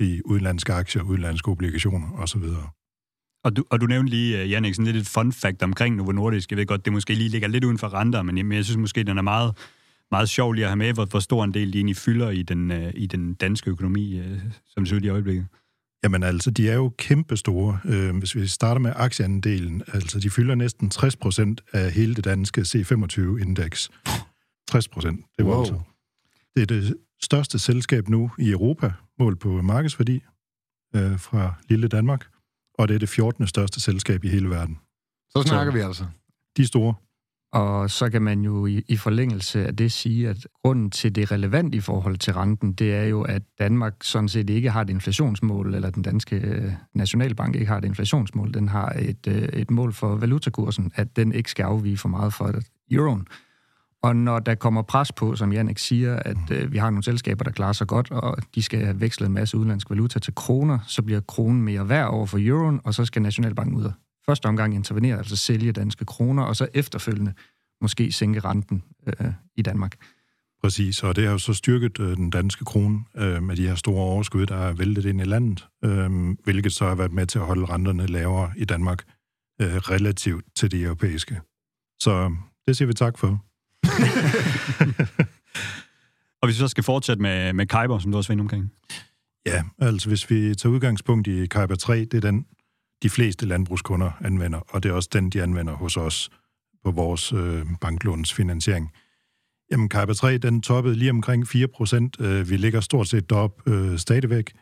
i 0.00 0.20
udenlandske 0.24 0.72
aktier, 0.72 1.02
udenlandske 1.02 1.48
obligationer 1.48 2.12
osv. 2.12 2.42
Og 3.46 3.56
du, 3.56 3.64
og 3.70 3.80
du 3.80 3.86
nævnte 3.86 4.10
lige, 4.10 4.44
uh, 4.44 4.50
Jannik, 4.50 4.74
sådan 4.74 4.92
lidt 4.92 4.96
et 4.96 5.06
fun 5.06 5.32
fact 5.32 5.62
omkring 5.62 5.96
Novo 5.96 6.12
Nordisk. 6.12 6.50
Jeg 6.50 6.58
ved 6.58 6.66
godt, 6.66 6.84
det 6.84 6.92
måske 6.92 7.14
lige 7.14 7.28
ligger 7.28 7.48
lidt 7.48 7.64
uden 7.64 7.78
for 7.78 7.94
renter, 7.94 8.22
men 8.22 8.52
jeg 8.52 8.64
synes 8.64 8.76
måske, 8.76 9.02
den 9.02 9.18
er 9.18 9.22
meget 9.22 9.54
meget 10.10 10.28
sjovt 10.28 10.56
lige 10.56 10.64
at 10.64 10.70
have 10.70 10.76
med, 10.76 10.92
hvor, 10.92 11.04
hvor 11.04 11.20
stor 11.20 11.44
en 11.44 11.54
del 11.54 11.72
de 11.72 11.78
egentlig 11.78 11.96
fylder 11.96 12.30
i 12.30 12.42
den, 12.42 12.70
uh, 12.70 12.90
i 12.94 13.06
den 13.06 13.34
danske 13.34 13.70
økonomi, 13.70 14.20
uh, 14.20 14.26
som 14.66 14.82
det 14.82 14.88
ser 14.88 14.96
ud 14.96 15.02
i 15.02 15.08
øjeblikket. 15.08 15.46
Jamen 16.04 16.22
altså, 16.22 16.50
de 16.50 16.68
er 16.68 16.74
jo 16.74 16.92
kæmpe 16.98 17.36
store. 17.36 17.78
Uh, 17.84 18.18
hvis 18.18 18.34
vi 18.34 18.46
starter 18.46 18.80
med 18.80 18.92
aktieandelen, 18.96 19.82
altså 19.92 20.20
de 20.20 20.30
fylder 20.30 20.54
næsten 20.54 20.90
60 20.90 21.16
procent 21.16 21.62
af 21.72 21.92
hele 21.92 22.14
det 22.14 22.24
danske 22.24 22.60
C25-indeks. 22.60 23.90
60 24.68 24.88
procent, 24.88 25.24
det 25.38 25.46
var 25.46 25.52
wow. 25.52 25.60
altså. 25.60 25.80
Det 26.56 26.62
er 26.62 26.66
det 26.66 26.96
største 27.22 27.58
selskab 27.58 28.08
nu 28.08 28.30
i 28.38 28.50
Europa, 28.50 28.92
målt 29.18 29.40
på 29.40 29.62
markedsværdi 29.62 30.20
uh, 30.94 31.20
fra 31.20 31.54
lille 31.68 31.88
Danmark, 31.88 32.26
og 32.78 32.88
det 32.88 32.94
er 32.94 32.98
det 32.98 33.08
14. 33.08 33.46
største 33.46 33.80
selskab 33.80 34.24
i 34.24 34.28
hele 34.28 34.50
verden. 34.50 34.78
Så 35.30 35.42
snakker 35.46 35.72
Så, 35.72 35.78
vi 35.78 35.82
altså. 35.82 36.04
De 36.56 36.62
er 36.62 36.66
store. 36.66 36.94
Og 37.52 37.90
så 37.90 38.10
kan 38.10 38.22
man 38.22 38.40
jo 38.40 38.66
i, 38.66 38.82
i 38.88 38.96
forlængelse 38.96 39.66
af 39.66 39.76
det 39.76 39.92
sige, 39.92 40.28
at 40.28 40.46
grunden 40.62 40.90
til 40.90 41.14
det 41.14 41.32
relevant 41.32 41.74
i 41.74 41.80
forhold 41.80 42.16
til 42.16 42.32
renten, 42.32 42.72
det 42.72 42.94
er 42.94 43.04
jo, 43.04 43.22
at 43.22 43.42
Danmark 43.58 43.94
sådan 44.02 44.28
set 44.28 44.50
ikke 44.50 44.70
har 44.70 44.80
et 44.80 44.90
inflationsmål, 44.90 45.74
eller 45.74 45.90
den 45.90 46.02
danske 46.02 46.36
øh, 46.36 46.72
nationalbank 46.94 47.54
ikke 47.54 47.66
har 47.66 47.78
et 47.78 47.84
inflationsmål. 47.84 48.54
Den 48.54 48.68
har 48.68 48.88
et, 48.88 49.26
øh, 49.28 49.42
et 49.42 49.70
mål 49.70 49.92
for 49.92 50.14
valutakursen, 50.14 50.92
at 50.94 51.16
den 51.16 51.32
ikke 51.32 51.50
skal 51.50 51.62
afvige 51.62 51.96
for 51.96 52.08
meget 52.08 52.32
for 52.34 52.54
euroen. 52.90 53.26
Og 54.06 54.16
når 54.16 54.38
der 54.38 54.54
kommer 54.54 54.82
pres 54.82 55.12
på, 55.12 55.36
som 55.36 55.52
Jannik 55.52 55.78
siger, 55.78 56.16
at 56.16 56.50
øh, 56.50 56.72
vi 56.72 56.78
har 56.78 56.90
nogle 56.90 57.02
selskaber, 57.02 57.44
der 57.44 57.50
klarer 57.50 57.72
sig 57.72 57.86
godt, 57.86 58.10
og 58.10 58.36
de 58.54 58.62
skal 58.62 58.84
have 58.84 59.00
vekslet 59.00 59.26
en 59.26 59.32
masse 59.34 59.56
udenlandsk 59.56 59.90
valuta 59.90 60.18
til 60.18 60.34
kroner, 60.34 60.78
så 60.86 61.02
bliver 61.02 61.20
kronen 61.20 61.62
mere 61.62 61.88
værd 61.88 62.08
over 62.08 62.26
for 62.26 62.38
euroen, 62.40 62.80
og 62.84 62.94
så 62.94 63.04
skal 63.04 63.22
Nationalbanken 63.22 63.76
ud 63.76 63.90
første 64.26 64.46
omgang 64.46 64.74
intervenere, 64.74 65.18
altså 65.18 65.36
sælge 65.36 65.72
danske 65.72 66.04
kroner, 66.04 66.42
og 66.42 66.56
så 66.56 66.68
efterfølgende 66.74 67.32
måske 67.80 68.12
sænke 68.12 68.40
renten 68.40 68.82
øh, 69.06 69.32
i 69.56 69.62
Danmark. 69.62 69.96
Præcis, 70.62 71.02
og 71.02 71.16
det 71.16 71.24
har 71.24 71.32
jo 71.32 71.38
så 71.38 71.54
styrket 71.54 72.00
øh, 72.00 72.16
den 72.16 72.30
danske 72.30 72.64
krone 72.64 73.04
øh, 73.16 73.42
med 73.42 73.56
de 73.56 73.68
her 73.68 73.74
store 73.74 74.02
overskud, 74.02 74.46
der 74.46 74.56
er 74.56 74.72
væltet 74.72 75.04
ind 75.04 75.20
i 75.20 75.24
landet, 75.24 75.66
øh, 75.84 76.10
hvilket 76.44 76.72
så 76.72 76.88
har 76.88 76.94
været 76.94 77.12
med 77.12 77.26
til 77.26 77.38
at 77.38 77.46
holde 77.46 77.66
renterne 77.66 78.06
lavere 78.06 78.52
i 78.56 78.64
Danmark 78.64 79.02
øh, 79.60 79.76
relativt 79.76 80.44
til 80.56 80.70
de 80.70 80.82
europæiske. 80.82 81.40
Så 81.98 82.10
øh, 82.10 82.30
det 82.66 82.76
siger 82.76 82.86
vi 82.86 82.94
tak 82.94 83.18
for. 83.18 83.45
og 86.40 86.46
hvis 86.46 86.56
vi 86.56 86.58
så 86.58 86.68
skal 86.68 86.84
fortsætte 86.84 87.22
med, 87.22 87.52
med 87.52 87.66
Kyber, 87.66 87.98
som 87.98 88.12
du 88.12 88.18
også 88.18 88.34
var 88.34 88.40
omkring. 88.40 88.72
Ja, 89.46 89.62
altså 89.78 90.08
hvis 90.08 90.30
vi 90.30 90.54
tager 90.54 90.72
udgangspunkt 90.72 91.28
i 91.28 91.46
Kyber 91.46 91.74
3, 91.74 91.98
det 91.98 92.14
er 92.14 92.20
den, 92.20 92.46
de 93.02 93.10
fleste 93.10 93.46
landbrugskunder 93.46 94.10
anvender, 94.24 94.58
og 94.58 94.82
det 94.82 94.88
er 94.88 94.92
også 94.92 95.08
den, 95.12 95.30
de 95.30 95.42
anvender 95.42 95.72
hos 95.72 95.96
os 95.96 96.30
på 96.84 96.90
vores 96.90 97.32
øh, 97.32 97.66
banklånsfinansiering. 97.80 98.90
Jamen, 99.70 99.88
Kyber 99.88 100.14
3, 100.14 100.38
den 100.38 100.62
toppede 100.62 100.94
lige 100.94 101.10
omkring 101.10 101.48
4 101.48 101.68
procent. 101.68 102.20
Øh, 102.20 102.50
vi 102.50 102.56
ligger 102.56 102.80
stort 102.80 103.08
set 103.08 103.30
derop 103.30 103.62
øh, 103.66 103.98
stadigvæk. 103.98 104.52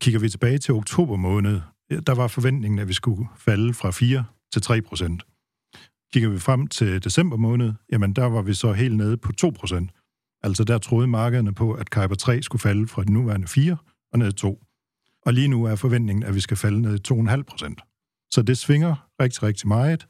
Kigger 0.00 0.20
vi 0.20 0.28
tilbage 0.28 0.58
til 0.58 0.74
oktober 0.74 1.16
måned, 1.16 1.60
der 2.06 2.14
var 2.14 2.28
forventningen, 2.28 2.78
at 2.78 2.88
vi 2.88 2.92
skulle 2.92 3.28
falde 3.38 3.74
fra 3.74 3.90
4 3.90 4.24
til 4.52 4.62
3 4.62 4.82
procent. 4.82 5.22
Kigger 6.12 6.30
vi 6.30 6.38
frem 6.38 6.66
til 6.66 7.04
december 7.04 7.36
måned, 7.36 7.72
jamen 7.92 8.12
der 8.12 8.24
var 8.24 8.42
vi 8.42 8.54
så 8.54 8.72
helt 8.72 8.96
nede 8.96 9.16
på 9.16 9.32
2%. 9.44 10.38
Altså 10.42 10.64
der 10.64 10.78
troede 10.78 11.06
markederne 11.06 11.54
på, 11.54 11.72
at 11.72 11.90
Kaiba 11.90 12.14
3 12.14 12.42
skulle 12.42 12.62
falde 12.62 12.88
fra 12.88 13.04
de 13.04 13.12
nuværende 13.12 13.48
4 13.48 13.76
og 14.12 14.18
ned 14.18 14.26
til 14.26 14.34
2. 14.34 14.62
Og 15.26 15.32
lige 15.32 15.48
nu 15.48 15.64
er 15.64 15.76
forventningen, 15.76 16.22
at 16.22 16.34
vi 16.34 16.40
skal 16.40 16.56
falde 16.56 16.80
ned 16.80 16.98
2,5 17.12 17.42
procent. 17.42 17.80
Så 18.30 18.42
det 18.42 18.58
svinger 18.58 19.08
rigtig, 19.20 19.42
rigtig 19.42 19.68
meget. 19.68 20.06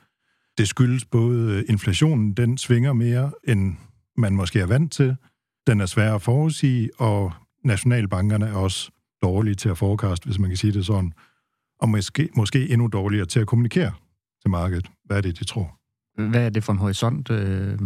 Det 0.59 0.69
skyldes 0.69 1.05
både 1.05 1.53
øh, 1.53 1.65
inflationen, 1.69 2.35
den 2.35 2.59
svinger 2.59 2.93
mere, 2.93 3.33
end 3.49 3.77
man 4.17 4.35
måske 4.35 4.61
er 4.61 4.67
vant 4.67 4.93
til. 4.93 5.17
Den 5.67 5.81
er 5.81 5.87
svær 5.87 6.15
at 6.15 6.23
forudsige, 6.23 6.91
og 6.99 7.33
nationalbankerne 7.65 8.47
er 8.47 8.55
også 8.55 8.91
dårlige 9.23 9.55
til 9.55 9.69
at 9.69 9.79
forecast, 9.79 10.25
hvis 10.25 10.39
man 10.39 10.51
kan 10.51 10.57
sige 10.57 10.73
det 10.73 10.87
sådan. 10.87 11.13
Og 11.81 11.89
måske, 11.89 12.29
måske 12.37 12.69
endnu 12.71 12.87
dårligere 12.87 13.27
til 13.27 13.41
at 13.41 13.47
kommunikere 13.47 13.93
til 14.43 14.51
markedet. 14.51 14.91
Hvad 15.05 15.17
er 15.17 15.21
det, 15.21 15.39
de 15.39 15.45
tror? 15.45 15.82
Hvad 16.15 16.47
er 16.47 16.51
det 16.51 16.65
for 16.65 16.73
en 16.73 16.79
horisont? 16.79 17.31
Øh... 17.31 17.79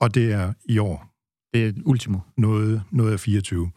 Og 0.00 0.14
det 0.14 0.32
er 0.32 0.52
i 0.64 0.78
år. 0.78 1.08
Det 1.54 1.68
er 1.68 1.72
ultimo. 1.84 2.18
Noget, 2.36 2.82
noget 2.90 3.12
af 3.12 3.20
24. 3.20 3.70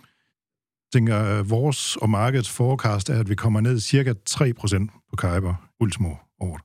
Jeg 0.93 0.99
tænker, 0.99 1.43
vores 1.43 1.95
og 1.97 2.09
markedets 2.09 2.49
forecast 2.49 3.09
er, 3.09 3.19
at 3.19 3.29
vi 3.29 3.35
kommer 3.35 3.61
ned 3.61 3.79
cirka 3.79 4.13
3% 4.29 5.05
på 5.09 5.15
Kajber 5.15 5.55
ultimo 5.79 6.15
året 6.39 6.61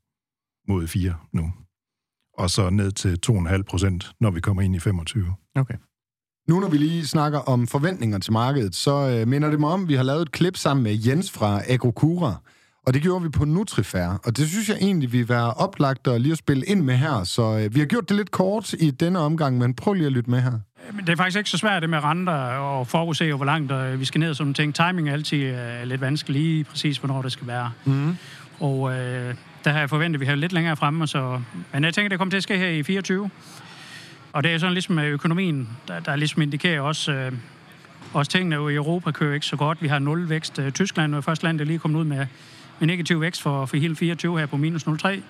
mod 0.69 0.87
4 0.87 1.15
nu. 1.33 1.53
Og 2.39 2.51
så 2.51 2.71
ned 2.71 2.93
til 2.93 3.19
2,5 3.27 3.63
procent, 3.63 4.13
når 4.21 4.31
vi 4.31 4.41
kommer 4.41 4.63
ind 4.63 4.77
i 4.77 4.79
25. 4.79 5.35
Okay. 5.55 5.75
Nu 6.49 6.61
når 6.61 6.69
vi 6.69 6.79
lige 6.79 7.07
snakker 7.07 7.39
om 7.39 7.67
forventninger 7.67 8.19
til 8.19 8.33
markedet, 8.33 8.75
så 8.75 8.91
øh, 9.09 9.29
minder 9.29 9.51
det 9.51 9.61
mig 9.61 9.71
om, 9.71 9.83
at 9.83 9.89
vi 9.89 9.95
har 9.95 10.03
lavet 10.03 10.23
et 10.23 10.33
klip 10.33 10.57
sammen 10.57 10.85
med 10.85 10.99
Jens 11.07 11.31
fra 11.31 11.63
Agrokura. 11.69 12.43
Og 12.87 12.95
det 12.95 13.03
gjorde 13.03 13.23
vi 13.23 13.29
på 13.29 13.45
Nutrifair, 13.45 14.21
og 14.25 14.37
det 14.37 14.49
synes 14.49 14.69
jeg 14.69 14.77
egentlig, 14.81 15.13
vi 15.13 15.29
var 15.29 15.51
oplagt 15.51 16.07
at 16.07 16.21
lige 16.21 16.33
at 16.33 16.39
spille 16.39 16.67
ind 16.67 16.81
med 16.81 16.97
her. 16.97 17.25
Så 17.25 17.59
øh, 17.59 17.75
vi 17.75 17.79
har 17.79 17.87
gjort 17.87 18.09
det 18.09 18.17
lidt 18.17 18.31
kort 18.31 18.73
i 18.73 18.91
denne 18.91 19.19
omgang, 19.19 19.59
men 19.59 19.75
prøv 19.75 19.95
lige 19.95 20.07
at 20.07 20.13
lytte 20.13 20.31
med 20.31 20.41
her. 20.41 20.53
Det 21.01 21.09
er 21.09 21.17
faktisk 21.17 21.39
ikke 21.39 21.51
så 21.51 21.59
svært 21.59 21.83
det 21.83 21.91
med 21.91 22.05
renter 22.05 22.33
og 22.33 22.87
forudse, 22.87 23.33
hvor 23.33 23.45
langt 23.45 23.73
øh, 23.73 24.01
vi 24.01 24.05
skal 24.05 24.19
ned 24.19 24.31
og 24.31 24.37
sådan 24.37 24.55
ting. 24.55 24.75
Timing 24.75 25.09
er 25.09 25.13
altid 25.13 25.39
øh, 25.39 25.83
lidt 25.85 26.01
vanskelig, 26.01 26.43
lige 26.43 26.65
præcis 26.65 26.99
hvornår 26.99 27.23
det 27.23 27.33
skal 27.33 27.47
være. 27.47 27.71
Mm. 27.85 28.17
Og 28.61 28.93
øh, 28.93 29.35
der 29.65 29.71
har 29.71 29.79
jeg 29.79 29.91
forventet, 29.91 30.17
at 30.17 30.21
vi 30.21 30.27
har 30.27 30.35
lidt 30.35 30.53
længere 30.53 30.77
fremme. 30.77 31.07
Så, 31.07 31.41
men 31.73 31.85
jeg 31.85 31.95
tænker, 31.95 32.09
det 32.09 32.19
kommer 32.19 32.31
til 32.31 32.37
at 32.37 32.43
ske 32.43 32.59
her 32.59 32.69
i 32.69 32.83
24. 32.83 33.31
Og 34.33 34.45
det 34.45 34.53
er 34.53 34.59
sådan 34.59 34.73
ligesom 34.73 34.99
økonomien, 34.99 35.69
der, 35.89 36.01
der 36.01 36.17
ligesom 36.17 36.43
indikerer 36.43 36.81
også, 36.81 37.13
øh, 37.13 37.33
også 38.13 38.31
tingene 38.31 38.57
jo 38.57 38.69
i 38.69 38.75
Europa 38.75 39.11
kører 39.11 39.35
ikke 39.35 39.47
så 39.47 39.57
godt. 39.57 39.83
Vi 39.83 39.89
har 39.89 39.99
nul 39.99 40.29
vækst. 40.29 40.59
Øh, 40.59 40.73
Tyskland 40.73 41.15
er 41.15 41.21
første 41.21 41.45
land, 41.45 41.59
der 41.59 41.65
lige 41.65 41.79
kommet 41.79 42.01
ud 42.01 42.05
med, 42.05 42.27
med 42.79 42.87
negativ 42.87 43.21
vækst 43.21 43.43
for, 43.43 43.67
for 43.67 43.77
hele 43.77 43.97
24 43.97 44.39
her 44.39 44.47
på 44.47 44.57
minus 44.57 44.87
0,3. 44.87 45.21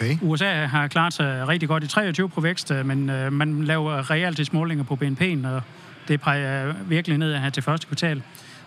Okay. 0.00 0.18
USA 0.22 0.66
har 0.66 0.88
klaret 0.88 1.12
sig 1.12 1.48
rigtig 1.48 1.68
godt 1.68 1.84
i 1.84 1.86
23 1.86 2.28
på 2.28 2.40
vækst, 2.40 2.70
øh, 2.70 2.86
men 2.86 3.10
øh, 3.10 3.32
man 3.32 3.64
laver 3.64 4.10
realtidsmålinger 4.10 4.84
på 4.84 4.98
BNP'en, 5.02 5.46
og 5.46 5.62
det 6.08 6.20
peger 6.20 6.74
virkelig 6.88 7.18
ned 7.18 7.36
her 7.36 7.50
til 7.50 7.62
første 7.62 7.86
kvartal. 7.86 8.22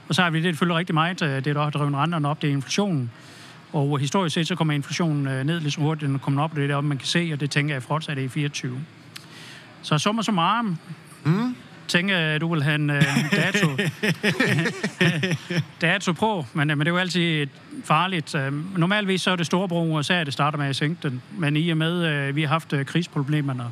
Og 0.09 0.15
så 0.15 0.21
har 0.21 0.29
vi 0.29 0.37
det 0.37 0.45
selvfølgelig 0.45 0.77
rigtig 0.77 0.93
meget, 0.93 1.21
øh, 1.21 1.45
det 1.45 1.55
der 1.55 1.63
har 1.63 1.69
drevet 1.69 1.93
renterne 1.93 2.27
op, 2.27 2.41
det 2.41 2.47
er 2.47 2.51
inflationen. 2.51 3.11
Og 3.73 3.99
historisk 3.99 4.33
set, 4.33 4.47
så 4.47 4.55
kommer 4.55 4.73
inflationen 4.73 5.27
øh, 5.27 5.43
ned 5.43 5.59
lidt 5.59 5.73
så 5.73 5.81
hurtigt, 5.81 6.09
den 6.09 6.19
kommer 6.19 6.43
op 6.43 6.55
det 6.55 6.69
der, 6.69 6.81
man 6.81 6.97
kan 6.97 7.07
se, 7.07 7.29
og 7.33 7.39
det 7.39 7.51
tænker 7.51 7.75
jeg 7.75 7.83
fortsat 7.83 8.17
i 8.17 8.27
24. 8.27 8.79
Så 9.81 9.97
summa 9.97 10.21
summarum, 10.21 10.77
mm. 11.23 11.55
Tænke, 11.87 12.13
at 12.13 12.41
du 12.41 12.53
vil 12.53 12.63
have 12.63 12.75
en 12.75 12.89
uh, 12.89 12.97
dato, 13.31 13.67
dato 15.81 16.11
på, 16.11 16.45
men, 16.53 16.67
men 16.67 16.79
det 16.79 16.87
er 16.87 16.91
jo 16.91 16.97
altid 16.97 17.47
farligt. 17.83 18.35
Uh, 18.35 18.77
normalvis 18.79 19.21
så 19.21 19.31
er 19.31 19.35
det 19.35 19.45
storebror 19.45 19.83
USA, 19.83 20.23
det 20.23 20.33
starter 20.33 20.57
med 20.57 20.67
at 20.67 20.75
sænke 20.75 21.09
den, 21.09 21.21
men 21.37 21.57
i 21.57 21.69
og 21.69 21.77
med, 21.77 22.27
uh, 22.29 22.35
vi 22.35 22.41
har 22.41 22.49
haft 22.49 22.73
uh, 22.73 22.83
krigsproblemerne, 22.83 23.63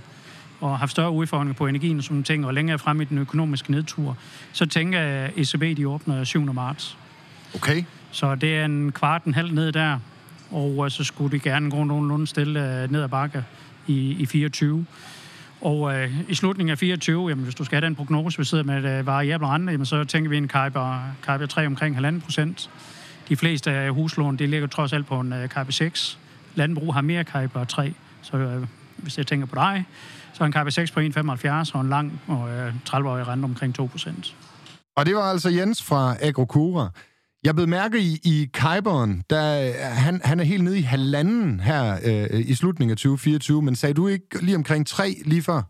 og 0.62 0.80
haft 0.80 0.92
større 0.92 1.12
udfordringer 1.12 1.54
på 1.54 1.68
energien 1.68 1.98
og 1.98 2.04
sådan 2.04 2.24
ting, 2.24 2.46
og 2.46 2.54
længere 2.54 2.80
frem 2.80 3.02
i 3.02 3.06
den 3.06 3.18
økonomiske 3.18 3.72
nedtur, 3.72 4.18
så 4.54 4.66
tænker 4.66 5.00
jeg, 5.00 5.10
at 5.10 5.32
ECB 5.38 5.78
de 5.78 5.88
åbner 5.88 6.24
7. 6.24 6.54
marts. 6.54 6.98
Okay. 7.56 7.84
Så 8.12 8.36
det 8.36 8.58
er 8.58 8.66
en 8.66 8.92
kvart, 8.92 9.24
en 9.24 9.34
halv 9.34 9.54
ned 9.54 9.72
der, 9.72 10.00
og 10.52 10.92
så 10.92 11.04
skulle 11.04 11.32
de 11.32 11.40
gerne 11.40 11.72
gå 11.72 11.84
nogenlunde 11.84 12.28
stille 12.28 12.88
ned 12.90 13.04
ad 13.04 13.08
bakke 13.08 13.44
i, 13.88 14.16
i 14.20 14.26
24. 14.26 14.86
Og 15.62 15.96
øh, 15.96 16.30
i 16.30 16.36
slutningen 16.36 16.72
af 16.72 16.78
24, 16.78 17.30
jamen, 17.30 17.44
hvis 17.44 17.56
du 17.56 17.64
skal 17.64 17.76
have 17.76 17.86
den 17.86 17.96
prognose, 17.96 18.38
vi 18.38 18.46
sidder 18.46 18.64
med 18.64 19.00
øh, 19.00 19.06
variabel 19.06 19.48
rente, 19.48 19.72
jamen, 19.72 19.86
så 19.86 20.04
tænker 20.04 20.30
vi 20.30 20.38
en 20.38 20.48
Kajber, 20.48 21.00
Kajber 21.24 21.46
3 21.46 21.66
omkring 21.66 21.98
1,5 21.98 22.20
procent. 22.20 22.70
De 23.30 23.36
fleste 23.36 23.72
af 23.72 23.92
huslån, 23.92 24.38
det 24.38 24.50
ligger 24.50 24.68
trods 24.68 24.94
alt 24.94 25.08
på 25.08 25.20
en 25.20 25.34
øh, 25.34 25.50
Kajber 25.50 25.72
6. 25.72 26.20
Landbrug 26.56 26.94
har 26.94 27.02
mere 27.02 27.24
Kajber 27.24 27.64
3, 27.64 27.94
så 28.22 28.38
øh, 28.38 28.68
hvis 28.98 29.18
jeg 29.18 29.28
tænker 29.28 29.48
på 29.48 29.56
dig, 29.56 29.86
så 30.34 30.44
en 30.44 30.52
Kajber 30.52 30.72
6 30.72 30.92
på 30.92 31.00
1,75 31.00 31.72
og 31.74 31.82
en 31.82 31.90
lang 31.90 32.22
og 32.28 32.50
øh, 32.50 32.74
30-årig 32.90 33.28
rente 33.28 33.46
omkring 33.46 33.76
2 33.76 33.86
procent. 33.86 34.36
Og 34.96 35.06
det 35.06 35.16
var 35.16 35.22
altså 35.22 35.50
Jens 35.50 35.84
fra 35.84 36.16
Agrokura. 36.22 36.90
Jeg 37.44 37.56
blev 37.56 37.68
mærke 37.68 38.00
i, 38.00 38.20
i 38.24 38.50
Kyberen, 38.54 39.24
der 39.30 39.68
øh, 39.68 39.74
han, 39.82 40.22
han 40.24 40.40
er 40.40 40.44
helt 40.44 40.64
nede 40.64 40.80
i 40.80 40.82
halvanden 40.82 41.60
her 41.60 42.00
øh, 42.06 42.40
i 42.40 42.54
slutningen 42.54 42.92
af 42.92 42.98
2024, 42.98 43.62
men 43.62 43.76
sagde 43.76 43.94
du 43.94 44.08
ikke 44.08 44.42
lige 44.42 44.56
omkring 44.56 44.88
tre 44.88 45.16
lige 45.26 45.42
før? 45.42 45.62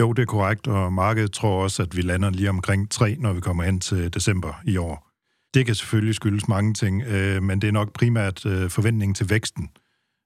Jo, 0.00 0.12
det 0.12 0.22
er 0.22 0.26
korrekt, 0.26 0.66
og 0.66 0.92
markedet 0.92 1.32
tror 1.32 1.62
også, 1.62 1.82
at 1.82 1.96
vi 1.96 2.02
lander 2.02 2.30
lige 2.30 2.50
omkring 2.50 2.90
3, 2.90 3.16
når 3.18 3.32
vi 3.32 3.40
kommer 3.40 3.64
hen 3.64 3.80
til 3.80 4.14
december 4.14 4.60
i 4.64 4.76
år. 4.76 5.08
Det 5.54 5.66
kan 5.66 5.74
selvfølgelig 5.74 6.14
skyldes 6.14 6.48
mange 6.48 6.74
ting, 6.74 7.02
øh, 7.02 7.42
men 7.42 7.60
det 7.60 7.68
er 7.68 7.72
nok 7.72 7.92
primært 7.92 8.46
øh, 8.46 8.70
forventningen 8.70 9.14
til 9.14 9.30
væksten. 9.30 9.68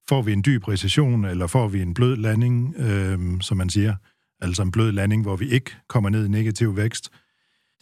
Får 0.09 0.23
vi 0.23 0.33
en 0.33 0.43
dyb 0.47 0.69
recession, 0.69 1.25
eller 1.25 1.47
får 1.47 1.69
vi 1.69 1.83
en 1.83 1.95
blød 1.95 2.17
landing, 2.17 2.75
øh, 2.77 3.41
som 3.41 3.57
man 3.57 3.71
siger, 3.71 3.95
altså 4.41 4.63
en 4.63 4.71
blød 4.71 4.93
landing, 4.93 5.23
hvor 5.23 5.37
vi 5.37 5.49
ikke 5.49 5.71
kommer 5.89 6.11
ned 6.11 6.27
i 6.27 6.29
negativ 6.29 6.77
vækst, 6.77 7.11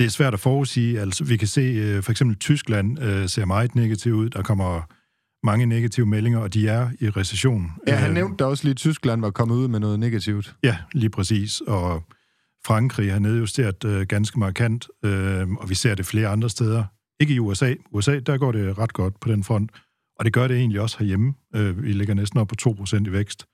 det 0.00 0.07
er 0.07 0.11
svært 0.11 0.35
at 0.35 0.40
forudsige. 0.40 1.00
Altså, 1.00 1.25
vi 1.25 1.37
kan 1.37 1.49
se, 1.49 1.61
øh, 1.61 2.02
for 2.02 2.11
eksempel 2.11 2.37
Tyskland 2.37 3.02
øh, 3.02 3.28
ser 3.28 3.45
meget 3.45 3.75
negativt 3.75 4.14
ud. 4.14 4.30
Der 4.30 4.42
kommer 4.42 4.83
mange 5.47 5.66
negative 5.66 6.07
meldinger, 6.07 6.38
og 6.38 6.54
de 6.54 6.69
er 6.69 6.90
i 7.00 7.11
recession. 7.11 7.73
Ja, 7.87 7.95
han 7.95 8.09
øh, 8.09 8.14
nævnte 8.14 8.37
da 8.37 8.45
også 8.45 8.64
lige, 8.64 8.71
at 8.71 8.76
Tyskland 8.76 9.21
var 9.21 9.30
kommet 9.30 9.54
ud 9.54 9.69
med 9.69 9.80
noget 9.80 9.99
negativt. 9.99 10.54
Ja, 10.62 10.76
lige 10.92 11.11
præcis. 11.11 11.61
Og 11.61 12.02
Frankrig 12.66 13.12
har 13.12 13.19
nedjusteret 13.19 13.85
øh, 13.85 14.07
ganske 14.07 14.38
markant, 14.38 14.88
øh, 15.04 15.50
og 15.50 15.71
vi 15.71 15.75
ser 15.75 15.95
det 15.95 16.07
flere 16.07 16.28
andre 16.28 16.50
steder. 16.50 16.85
Ikke 17.21 17.35
i 17.35 17.38
USA. 17.38 17.75
USA, 17.92 18.19
der 18.19 18.38
går 18.38 18.52
det 18.52 18.78
ret 18.78 18.92
godt 18.92 19.21
på 19.21 19.28
den 19.28 19.45
front, 19.45 19.71
og 20.19 20.25
det 20.25 20.33
gør 20.33 20.49
det 20.49 20.57
egentlig 20.57 20.80
også 20.80 20.97
herhjemme. 20.99 21.35
Øh, 21.54 21.83
vi 21.83 21.92
ligger 21.92 22.14
næsten 22.14 22.40
op 22.40 22.49
på 22.49 22.54
2% 22.69 23.07
i 23.07 23.12
vækst. 23.12 23.47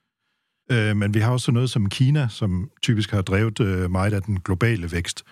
Øh, 0.71 0.97
men 0.97 1.13
vi 1.13 1.19
har 1.19 1.31
også 1.31 1.51
noget 1.51 1.69
som 1.69 1.89
Kina, 1.89 2.27
som 2.29 2.69
typisk 2.83 3.11
har 3.11 3.21
drevet 3.21 3.59
øh, 3.59 3.91
meget 3.91 4.13
af 4.13 4.21
den 4.21 4.39
globale 4.39 4.91
vækst. 4.91 5.23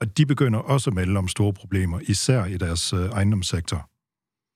Og 0.00 0.18
de 0.18 0.26
begynder 0.26 0.58
også 0.58 0.90
at 0.90 0.94
melde 0.94 1.18
om 1.18 1.28
store 1.28 1.52
problemer, 1.52 2.00
især 2.02 2.44
i 2.44 2.56
deres 2.56 2.92
øh, 2.92 3.00
ejendomssektor. 3.00 3.90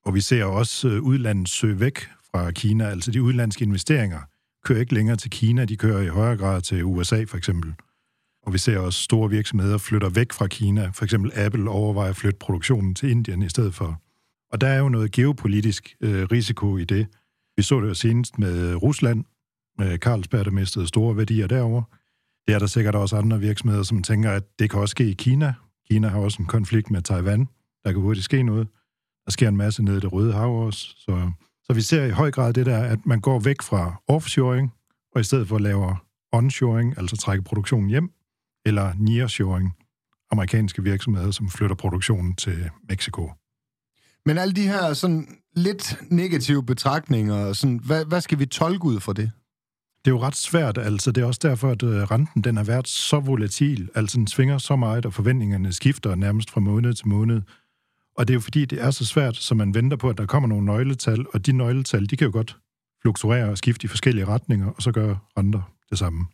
Og 0.05 0.15
vi 0.15 0.21
ser 0.21 0.45
også 0.45 0.89
øh, 0.89 1.03
udlandet 1.03 1.49
søge 1.49 1.81
væk 1.81 1.99
fra 2.31 2.51
Kina, 2.51 2.85
altså 2.85 3.11
de 3.11 3.23
udlandske 3.23 3.65
investeringer 3.65 4.21
kører 4.65 4.81
ikke 4.81 4.95
længere 4.95 5.17
til 5.17 5.31
Kina, 5.31 5.65
de 5.65 5.77
kører 5.77 6.03
i 6.03 6.09
højere 6.09 6.37
grad 6.37 6.61
til 6.61 6.85
USA 6.85 7.25
for 7.25 7.37
eksempel. 7.37 7.75
Og 8.43 8.53
vi 8.53 8.59
ser 8.59 8.79
også 8.79 9.03
store 9.03 9.31
virksomheder 9.31 9.79
flytter 9.79 10.09
væk 10.09 10.33
fra 10.33 10.47
Kina. 10.47 10.91
For 10.95 11.05
eksempel 11.05 11.33
Apple 11.35 11.71
overvejer 11.71 12.11
at 12.11 12.17
flytte 12.17 12.39
produktionen 12.39 12.95
til 12.95 13.11
Indien 13.11 13.43
i 13.43 13.49
stedet 13.49 13.75
for. 13.75 14.01
Og 14.53 14.61
der 14.61 14.67
er 14.67 14.79
jo 14.79 14.89
noget 14.89 15.13
geopolitisk 15.13 15.97
øh, 16.01 16.25
risiko 16.33 16.77
i 16.77 16.85
det. 16.85 17.07
Vi 17.57 17.63
så 17.63 17.81
det 17.81 17.89
jo 17.89 17.95
senest 17.95 18.39
med 18.39 18.75
Rusland, 18.75 19.25
øh, 19.81 19.87
med 19.87 19.99
Carlsberg, 19.99 20.45
der 20.45 20.51
mistede 20.51 20.87
store 20.87 21.17
værdier 21.17 21.47
derover. 21.47 21.83
Det 22.47 22.55
er 22.55 22.59
der 22.59 22.67
sikkert 22.67 22.95
også 22.95 23.17
andre 23.17 23.41
virksomheder, 23.41 23.83
som 23.83 24.03
tænker, 24.03 24.31
at 24.31 24.43
det 24.59 24.71
kan 24.71 24.81
også 24.81 24.93
ske 24.93 25.11
i 25.11 25.13
Kina. 25.13 25.55
Kina 25.91 26.09
har 26.09 26.19
også 26.19 26.37
en 26.43 26.47
konflikt 26.47 26.91
med 26.91 27.03
Taiwan. 27.03 27.49
Der 27.85 27.93
kan 27.93 28.01
hurtigt 28.01 28.25
ske 28.25 28.43
noget. 28.43 28.69
Der 29.25 29.31
sker 29.31 29.49
en 29.49 29.57
masse 29.57 29.83
nede 29.83 29.97
i 29.97 30.01
det 30.01 30.13
røde 30.13 30.33
hav 30.33 30.67
også. 30.67 30.79
Så, 30.79 31.31
så 31.65 31.73
vi 31.73 31.81
ser 31.81 32.05
i 32.05 32.11
høj 32.11 32.31
grad 32.31 32.53
det 32.53 32.67
der, 32.67 32.79
at 32.79 33.07
man 33.07 33.21
går 33.21 33.41
væk 33.41 33.63
fra 33.63 34.03
offshoring, 34.09 34.73
og 35.15 35.21
i 35.21 35.25
stedet 35.25 35.49
for 35.49 35.59
laver 35.59 36.05
onshoring, 36.33 36.99
altså 36.99 37.17
trække 37.17 37.45
produktionen 37.45 37.91
hjem, 37.91 38.11
eller 38.67 38.93
nearshoring, 38.99 39.77
amerikanske 40.31 40.83
virksomheder, 40.83 41.31
som 41.31 41.51
flytter 41.51 41.77
produktionen 41.77 42.37
til 42.37 42.71
Mexico. 42.89 43.31
Men 44.27 44.39
alle 44.39 44.55
de 44.55 44.69
her 44.69 44.93
sådan 44.95 45.29
lidt 45.57 45.99
negative 46.11 46.67
betragtninger, 46.67 47.53
sådan, 47.53 47.81
hvad, 47.85 48.05
hvad 48.05 48.21
skal 48.21 48.39
vi 48.39 48.47
tolke 48.47 48.85
ud 48.85 49.01
fra 49.01 49.13
det? 49.13 49.31
Det 50.04 50.11
er 50.11 50.14
jo 50.14 50.23
ret 50.23 50.37
svært, 50.37 50.78
altså 50.78 51.12
det 51.12 51.23
er 51.23 51.26
også 51.26 51.40
derfor, 51.42 51.71
at 51.71 51.82
øh, 51.82 52.02
renten 52.02 52.42
den 52.42 52.56
har 52.56 52.64
været 52.64 52.88
så 52.88 53.21
volatil, 53.21 53.88
altså 53.94 54.18
den 54.18 54.26
svinger 54.26 54.59
så 54.59 54.76
meget, 54.76 55.06
og 55.06 55.12
forventningerne 55.12 55.73
skifter 55.73 56.14
nærmest 56.14 56.50
fra 56.50 56.61
måned 56.61 56.94
til 56.94 57.09
måned. 57.09 57.42
Og 58.16 58.28
det 58.28 58.35
er 58.35 58.37
jo 58.37 58.40
fordi, 58.40 58.64
det 58.64 58.82
er 58.82 58.90
så 58.90 59.06
svært, 59.06 59.37
så 59.37 59.54
man 59.54 59.75
venter 59.75 59.97
på, 59.97 60.09
at 60.09 60.18
der 60.18 60.26
kommer 60.26 60.49
nogle 60.49 60.64
nøgletal, 60.64 61.25
og 61.35 61.47
de 61.47 61.52
nøgletal, 61.52 62.11
de 62.11 62.16
kan 62.16 62.25
jo 62.25 62.32
godt 62.32 62.56
fluktuere 63.02 63.49
og 63.49 63.59
skifte 63.59 63.85
i 63.85 63.88
forskellige 63.88 64.25
retninger, 64.25 64.66
og 64.66 64.82
så 64.82 64.92
gør 64.92 65.14
renter 65.38 65.73
det 65.90 65.99
samme. 65.99 66.26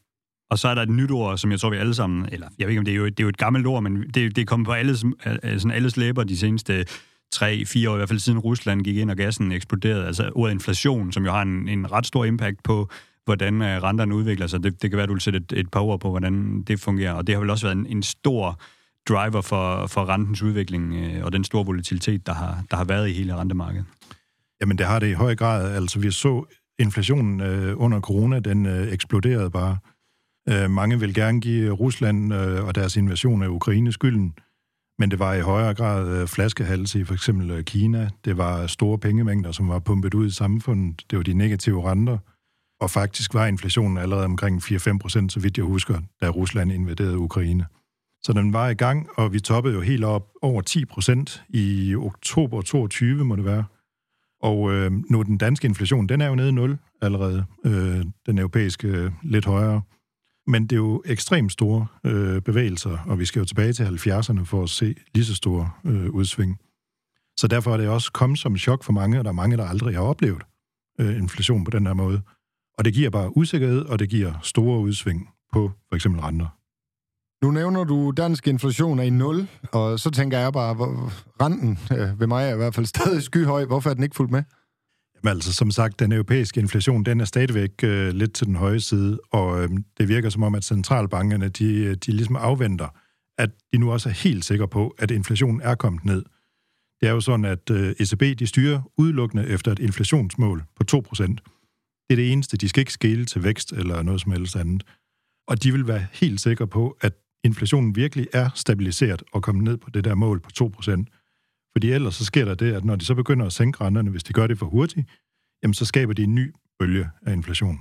Og 0.50 0.58
så 0.58 0.68
er 0.68 0.74
der 0.74 0.82
et 0.82 0.90
nyt 0.90 1.10
ord, 1.10 1.38
som 1.38 1.50
jeg 1.50 1.60
tror, 1.60 1.70
vi 1.70 1.76
alle 1.76 1.94
sammen, 1.94 2.28
eller 2.32 2.48
jeg 2.58 2.66
ved 2.66 2.70
ikke, 2.70 2.78
om 2.78 2.84
det 2.84 2.92
er 2.92 2.96
jo, 2.96 3.04
det 3.04 3.20
er 3.20 3.24
jo 3.24 3.28
et 3.28 3.36
gammelt 3.36 3.66
ord, 3.66 3.82
men 3.82 4.02
det, 4.02 4.14
det 4.36 4.38
er 4.38 4.44
kommet 4.44 4.66
på 4.66 4.72
alles, 4.72 5.04
sådan 5.44 5.70
alles 5.70 5.96
læber 5.96 6.24
de 6.24 6.36
seneste 6.36 6.84
tre, 7.32 7.64
fire 7.64 7.90
år, 7.90 7.94
i 7.94 7.96
hvert 7.96 8.08
fald 8.08 8.18
siden 8.18 8.38
Rusland 8.38 8.82
gik 8.82 8.96
ind, 8.96 9.10
og 9.10 9.16
gassen 9.16 9.52
eksploderede. 9.52 10.06
Altså 10.06 10.30
ordet 10.34 10.52
inflation, 10.52 11.12
som 11.12 11.24
jo 11.24 11.30
har 11.32 11.42
en, 11.42 11.68
en 11.68 11.92
ret 11.92 12.06
stor 12.06 12.24
impact 12.24 12.62
på 12.62 12.90
hvordan 13.28 13.62
øh, 13.62 13.82
renterne 13.82 14.14
udvikler 14.14 14.46
sig. 14.46 14.62
Det, 14.62 14.82
det 14.82 14.90
kan 14.90 14.96
være, 14.96 15.02
at 15.02 15.08
du 15.08 15.14
vil 15.14 15.20
sætte 15.20 15.36
et, 15.36 15.52
et 15.56 15.70
par 15.70 15.80
ord 15.80 16.00
på, 16.00 16.10
hvordan 16.10 16.62
det 16.62 16.80
fungerer. 16.80 17.12
Og 17.12 17.26
det 17.26 17.34
har 17.34 17.40
vel 17.40 17.50
også 17.50 17.66
været 17.66 17.78
en, 17.78 17.86
en 17.86 18.02
stor 18.02 18.60
driver 19.08 19.40
for, 19.40 19.86
for 19.86 20.08
rentens 20.08 20.42
udvikling 20.42 20.94
øh, 20.94 21.24
og 21.24 21.32
den 21.32 21.44
store 21.44 21.66
volatilitet, 21.66 22.26
der 22.26 22.34
har, 22.34 22.64
der 22.70 22.76
har 22.76 22.84
været 22.84 23.08
i 23.08 23.12
hele 23.12 23.36
rentemarkedet. 23.36 23.86
Jamen, 24.60 24.78
det 24.78 24.86
har 24.86 24.98
det 24.98 25.08
i 25.08 25.12
høj 25.12 25.36
grad. 25.36 25.74
Altså, 25.74 25.98
vi 25.98 26.10
så 26.10 26.44
inflationen 26.78 27.40
øh, 27.40 27.74
under 27.76 28.00
corona, 28.00 28.40
den 28.40 28.66
øh, 28.66 28.92
eksploderede 28.92 29.50
bare. 29.50 29.78
Øh, 30.48 30.70
mange 30.70 31.00
vil 31.00 31.14
gerne 31.14 31.40
give 31.40 31.72
Rusland 31.72 32.34
øh, 32.34 32.64
og 32.64 32.74
deres 32.74 32.96
invasion 32.96 33.42
af 33.42 33.48
Ukraine 33.48 33.92
skylden, 33.92 34.34
men 34.98 35.10
det 35.10 35.18
var 35.18 35.34
i 35.34 35.40
højere 35.40 35.74
grad 35.74 36.20
øh, 36.20 36.28
flaskehals 36.28 36.94
i 36.94 37.04
for 37.04 37.14
eksempel 37.14 37.50
øh, 37.50 37.64
Kina. 37.64 38.10
Det 38.24 38.38
var 38.38 38.66
store 38.66 38.98
pengemængder, 38.98 39.52
som 39.52 39.68
var 39.68 39.78
pumpet 39.78 40.14
ud 40.14 40.26
i 40.26 40.30
samfundet. 40.30 41.04
Det 41.10 41.16
var 41.16 41.22
de 41.22 41.34
negative 41.34 41.90
renter. 41.90 42.18
Og 42.80 42.90
faktisk 42.90 43.34
var 43.34 43.46
inflationen 43.46 43.98
allerede 43.98 44.24
omkring 44.24 44.62
4-5 44.62 44.98
procent, 44.98 45.32
så 45.32 45.40
vidt 45.40 45.56
jeg 45.56 45.64
husker, 45.64 46.00
da 46.20 46.28
Rusland 46.28 46.72
invaderede 46.72 47.18
Ukraine. 47.18 47.66
Så 48.22 48.32
den 48.32 48.52
var 48.52 48.68
i 48.68 48.74
gang, 48.74 49.08
og 49.16 49.32
vi 49.32 49.40
toppede 49.40 49.74
jo 49.74 49.80
helt 49.80 50.04
op 50.04 50.28
over 50.42 50.60
10 50.62 50.84
procent 50.84 51.42
i 51.48 51.94
oktober 51.94 52.62
22, 52.62 53.24
må 53.24 53.36
det 53.36 53.44
være. 53.44 53.64
Og 54.42 54.72
øh, 54.72 54.92
nu 55.10 55.22
den 55.22 55.38
danske 55.38 55.66
inflation, 55.66 56.06
den 56.06 56.20
er 56.20 56.26
jo 56.26 56.34
nede 56.34 56.48
i 56.48 56.52
0 56.52 56.78
allerede. 57.02 57.44
Øh, 57.64 58.04
den 58.26 58.38
europæiske 58.38 58.88
øh, 58.88 59.12
lidt 59.22 59.44
højere. 59.44 59.82
Men 60.46 60.62
det 60.62 60.72
er 60.72 60.76
jo 60.76 61.02
ekstremt 61.06 61.52
store 61.52 61.86
øh, 62.04 62.42
bevægelser, 62.42 62.98
og 63.06 63.18
vi 63.18 63.24
skal 63.24 63.40
jo 63.40 63.44
tilbage 63.44 63.72
til 63.72 63.84
70'erne 63.84 64.44
for 64.44 64.62
at 64.62 64.70
se 64.70 64.94
lige 65.14 65.24
så 65.24 65.34
store 65.34 65.70
øh, 65.84 66.10
udsving. 66.10 66.58
Så 67.36 67.46
derfor 67.48 67.72
er 67.72 67.76
det 67.76 67.88
også 67.88 68.12
kommet 68.12 68.38
som 68.38 68.54
et 68.54 68.60
chok 68.60 68.84
for 68.84 68.92
mange, 68.92 69.18
og 69.18 69.24
der 69.24 69.30
er 69.30 69.34
mange, 69.34 69.56
der 69.56 69.64
aldrig 69.64 69.94
har 69.94 70.02
oplevet 70.02 70.42
øh, 71.00 71.16
inflation 71.16 71.64
på 71.64 71.70
den 71.70 71.86
her 71.86 71.94
måde. 71.94 72.22
Og 72.78 72.84
det 72.84 72.94
giver 72.94 73.10
bare 73.10 73.36
usikkerhed, 73.36 73.84
og 73.84 73.98
det 73.98 74.08
giver 74.08 74.32
store 74.42 74.80
udsving 74.80 75.28
på 75.52 75.72
for 75.88 75.96
eksempel 75.96 76.20
renter. 76.20 76.46
Nu 77.44 77.50
nævner 77.50 77.84
du, 77.84 78.12
dansk 78.16 78.48
inflation 78.48 78.98
er 78.98 79.02
i 79.02 79.10
nul, 79.10 79.48
og 79.72 80.00
så 80.00 80.10
tænker 80.10 80.38
jeg 80.38 80.52
bare, 80.52 80.74
hvor 80.74 81.12
renten 81.42 81.78
øh, 81.92 82.20
ved 82.20 82.26
mig 82.26 82.48
er 82.48 82.54
i 82.54 82.56
hvert 82.56 82.74
fald 82.74 82.86
stadig 82.86 83.22
skyhøj. 83.22 83.64
Hvorfor 83.64 83.90
er 83.90 83.94
den 83.94 84.02
ikke 84.02 84.16
fuldt 84.16 84.30
med? 84.30 84.42
Jamen 85.16 85.36
altså, 85.36 85.52
som 85.52 85.70
sagt, 85.70 86.00
den 86.00 86.12
europæiske 86.12 86.60
inflation, 86.60 87.04
den 87.04 87.20
er 87.20 87.24
stadigvæk 87.24 87.70
øh, 87.82 88.08
lidt 88.08 88.34
til 88.34 88.46
den 88.46 88.56
høje 88.56 88.80
side, 88.80 89.18
og 89.32 89.62
øh, 89.62 89.70
det 89.98 90.08
virker 90.08 90.30
som 90.30 90.42
om, 90.42 90.54
at 90.54 90.64
centralbankerne, 90.64 91.48
de, 91.48 91.94
de 91.94 92.12
ligesom 92.12 92.36
afventer, 92.36 92.88
at 93.38 93.50
de 93.72 93.78
nu 93.78 93.92
også 93.92 94.08
er 94.08 94.12
helt 94.12 94.44
sikre 94.44 94.68
på, 94.68 94.94
at 94.98 95.10
inflationen 95.10 95.60
er 95.60 95.74
kommet 95.74 96.04
ned. 96.04 96.22
Det 97.00 97.08
er 97.08 97.12
jo 97.12 97.20
sådan, 97.20 97.44
at 97.44 97.70
øh, 97.70 97.94
ECB, 98.00 98.38
de 98.38 98.46
styrer 98.46 98.80
udelukkende 98.96 99.46
efter 99.46 99.72
et 99.72 99.78
inflationsmål 99.78 100.64
på 100.76 100.84
2 100.84 101.00
procent. 101.00 101.40
Det 102.08 102.14
er 102.14 102.16
det 102.16 102.32
eneste. 102.32 102.56
De 102.56 102.68
skal 102.68 102.80
ikke 102.80 102.92
skæle 102.92 103.24
til 103.24 103.44
vækst 103.44 103.72
eller 103.72 104.02
noget 104.02 104.20
som 104.20 104.32
helst 104.32 104.56
andet. 104.56 104.84
Og 105.48 105.62
de 105.62 105.72
vil 105.72 105.86
være 105.86 106.06
helt 106.12 106.40
sikre 106.40 106.66
på, 106.66 106.96
at 107.00 107.12
inflationen 107.44 107.96
virkelig 107.96 108.26
er 108.32 108.50
stabiliseret 108.54 109.22
og 109.32 109.42
kommet 109.42 109.64
ned 109.64 109.76
på 109.76 109.90
det 109.90 110.04
der 110.04 110.14
mål 110.14 110.40
på 110.40 110.50
2%. 110.60 111.04
Fordi 111.74 111.90
ellers 111.90 112.14
så 112.14 112.24
sker 112.24 112.44
der 112.44 112.54
det, 112.54 112.72
at 112.72 112.84
når 112.84 112.96
de 112.96 113.04
så 113.04 113.14
begynder 113.14 113.46
at 113.46 113.52
sænke 113.52 113.84
renterne, 113.84 114.10
hvis 114.10 114.24
de 114.24 114.32
gør 114.32 114.46
det 114.46 114.58
for 114.58 114.66
hurtigt, 114.66 115.08
jamen 115.62 115.74
så 115.74 115.84
skaber 115.84 116.12
de 116.12 116.22
en 116.22 116.34
ny 116.34 116.54
bølge 116.78 117.10
af 117.22 117.32
inflation. 117.32 117.80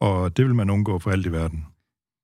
Og 0.00 0.36
det 0.36 0.44
vil 0.44 0.54
man 0.54 0.70
undgå 0.70 0.98
for 0.98 1.10
alt 1.10 1.26
i 1.26 1.32
verden. 1.32 1.66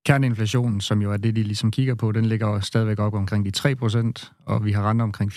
Kerneinflationen, 0.06 0.80
som 0.80 1.02
jo 1.02 1.12
er 1.12 1.16
det, 1.16 1.36
de 1.36 1.42
ligesom 1.42 1.70
kigger 1.70 1.94
på, 1.94 2.12
den 2.12 2.24
ligger 2.24 2.48
jo 2.48 2.60
stadigvæk 2.60 2.98
op 2.98 3.14
omkring 3.14 3.44
de 3.44 3.52
3% 3.56 4.32
og 4.44 4.64
vi 4.64 4.72
har 4.72 4.90
renter 4.90 5.04
omkring 5.04 5.32
4% 5.32 5.36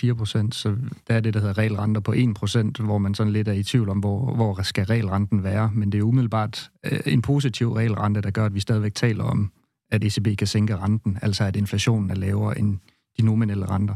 så 0.50 0.76
der 1.08 1.14
er 1.14 1.20
det, 1.20 1.34
der 1.34 1.40
hedder 1.40 1.58
regelrenter 1.58 2.00
på 2.00 2.12
1% 2.12 2.84
hvor 2.84 2.98
man 2.98 3.14
sådan 3.14 3.32
lidt 3.32 3.48
er 3.48 3.52
i 3.52 3.62
tvivl 3.62 3.88
om, 3.88 3.98
hvor, 3.98 4.34
hvor 4.34 4.62
skal 4.62 4.84
regelrenten 4.84 5.44
være. 5.44 5.70
Men 5.74 5.92
det 5.92 5.98
er 5.98 6.02
umiddelbart 6.02 6.70
øh, 6.84 7.00
en 7.06 7.22
positiv 7.22 7.72
regelrente, 7.72 8.20
der 8.20 8.30
gør, 8.30 8.46
at 8.46 8.54
vi 8.54 8.60
stadigvæk 8.60 8.94
taler 8.94 9.24
om, 9.24 9.52
at 9.90 10.04
ECB 10.04 10.38
kan 10.38 10.46
sænke 10.46 10.76
renten, 10.76 11.18
altså 11.22 11.44
at 11.44 11.56
inflationen 11.56 12.10
er 12.10 12.14
lavere 12.14 12.58
end 12.58 12.78
de 13.18 13.22
nominelle 13.22 13.66
renter. 13.66 13.94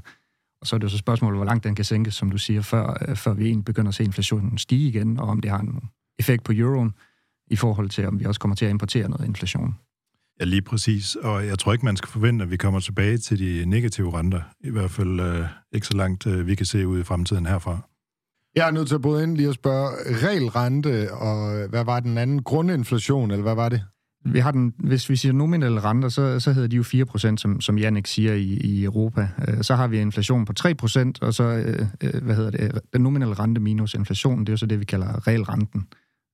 Og 0.60 0.66
så 0.66 0.76
er 0.76 0.78
det 0.78 0.84
jo 0.84 0.88
så 0.88 0.98
spørgsmålet, 0.98 1.38
hvor 1.38 1.46
langt 1.46 1.64
den 1.64 1.74
kan 1.74 1.84
sænkes, 1.84 2.14
som 2.14 2.30
du 2.30 2.38
siger, 2.38 2.62
før, 2.62 3.04
øh, 3.08 3.16
før 3.16 3.34
vi 3.34 3.44
egentlig 3.44 3.64
begynder 3.64 3.88
at 3.88 3.94
se 3.94 4.04
inflationen 4.04 4.58
stige 4.58 4.88
igen, 4.88 5.18
og 5.18 5.28
om 5.28 5.40
det 5.40 5.50
har 5.50 5.58
en 5.58 5.80
effekt 6.18 6.44
på 6.44 6.52
euroen 6.54 6.94
i 7.50 7.56
forhold 7.56 7.88
til, 7.88 8.06
om 8.06 8.20
vi 8.20 8.24
også 8.24 8.40
kommer 8.40 8.54
til 8.54 8.64
at 8.64 8.70
importere 8.70 9.08
noget 9.08 9.26
inflation. 9.26 9.74
Ja, 10.40 10.44
lige 10.44 10.62
præcis. 10.62 11.16
Og 11.16 11.46
jeg 11.46 11.58
tror 11.58 11.72
ikke, 11.72 11.84
man 11.84 11.96
skal 11.96 12.08
forvente, 12.08 12.42
at 12.42 12.50
vi 12.50 12.56
kommer 12.56 12.80
tilbage 12.80 13.18
til 13.18 13.38
de 13.38 13.66
negative 13.66 14.18
renter. 14.18 14.40
I 14.60 14.70
hvert 14.70 14.90
fald 14.90 15.20
øh, 15.20 15.46
ikke 15.72 15.86
så 15.86 15.96
langt, 15.96 16.26
øh, 16.26 16.46
vi 16.46 16.54
kan 16.54 16.66
se 16.66 16.86
ud 16.86 17.00
i 17.00 17.02
fremtiden 17.02 17.46
herfra. 17.46 17.78
Jeg 18.54 18.66
er 18.66 18.70
nødt 18.70 18.88
til 18.88 18.94
at 18.94 19.02
bryde 19.02 19.22
ind 19.22 19.36
lige 19.36 19.48
og 19.48 19.54
spørge, 19.54 19.88
regelrente 20.26 21.12
og 21.12 21.68
hvad 21.68 21.84
var 21.84 22.00
den 22.00 22.18
anden? 22.18 22.42
Grundinflation, 22.42 23.30
eller 23.30 23.42
hvad 23.42 23.54
var 23.54 23.68
det? 23.68 23.84
Vi 24.24 24.38
har 24.38 24.50
den, 24.50 24.74
hvis 24.78 25.10
vi 25.10 25.16
siger 25.16 25.32
nominelle 25.32 25.80
renter, 25.80 26.08
så, 26.08 26.40
så 26.40 26.52
hedder 26.52 26.68
de 26.68 26.76
jo 26.76 26.82
4%, 26.82 27.36
som, 27.36 27.60
som 27.60 27.78
Jannik 27.78 28.06
siger 28.06 28.34
i, 28.34 28.44
i 28.44 28.84
Europa. 28.84 29.28
Øh, 29.48 29.62
så 29.62 29.74
har 29.74 29.86
vi 29.86 30.00
inflation 30.00 30.44
på 30.44 30.52
3%, 30.60 31.12
og 31.20 31.34
så, 31.34 31.44
øh, 31.44 31.86
øh, 32.02 32.22
hvad 32.22 32.36
hedder 32.36 32.50
det, 32.50 32.80
den 32.92 33.00
nominelle 33.00 33.34
rente 33.34 33.60
minus 33.60 33.94
inflationen, 33.94 34.40
det 34.40 34.48
er 34.48 34.52
jo 34.52 34.56
så 34.56 34.66
det, 34.66 34.80
vi 34.80 34.84
kalder 34.84 35.26
realrenten. 35.26 35.86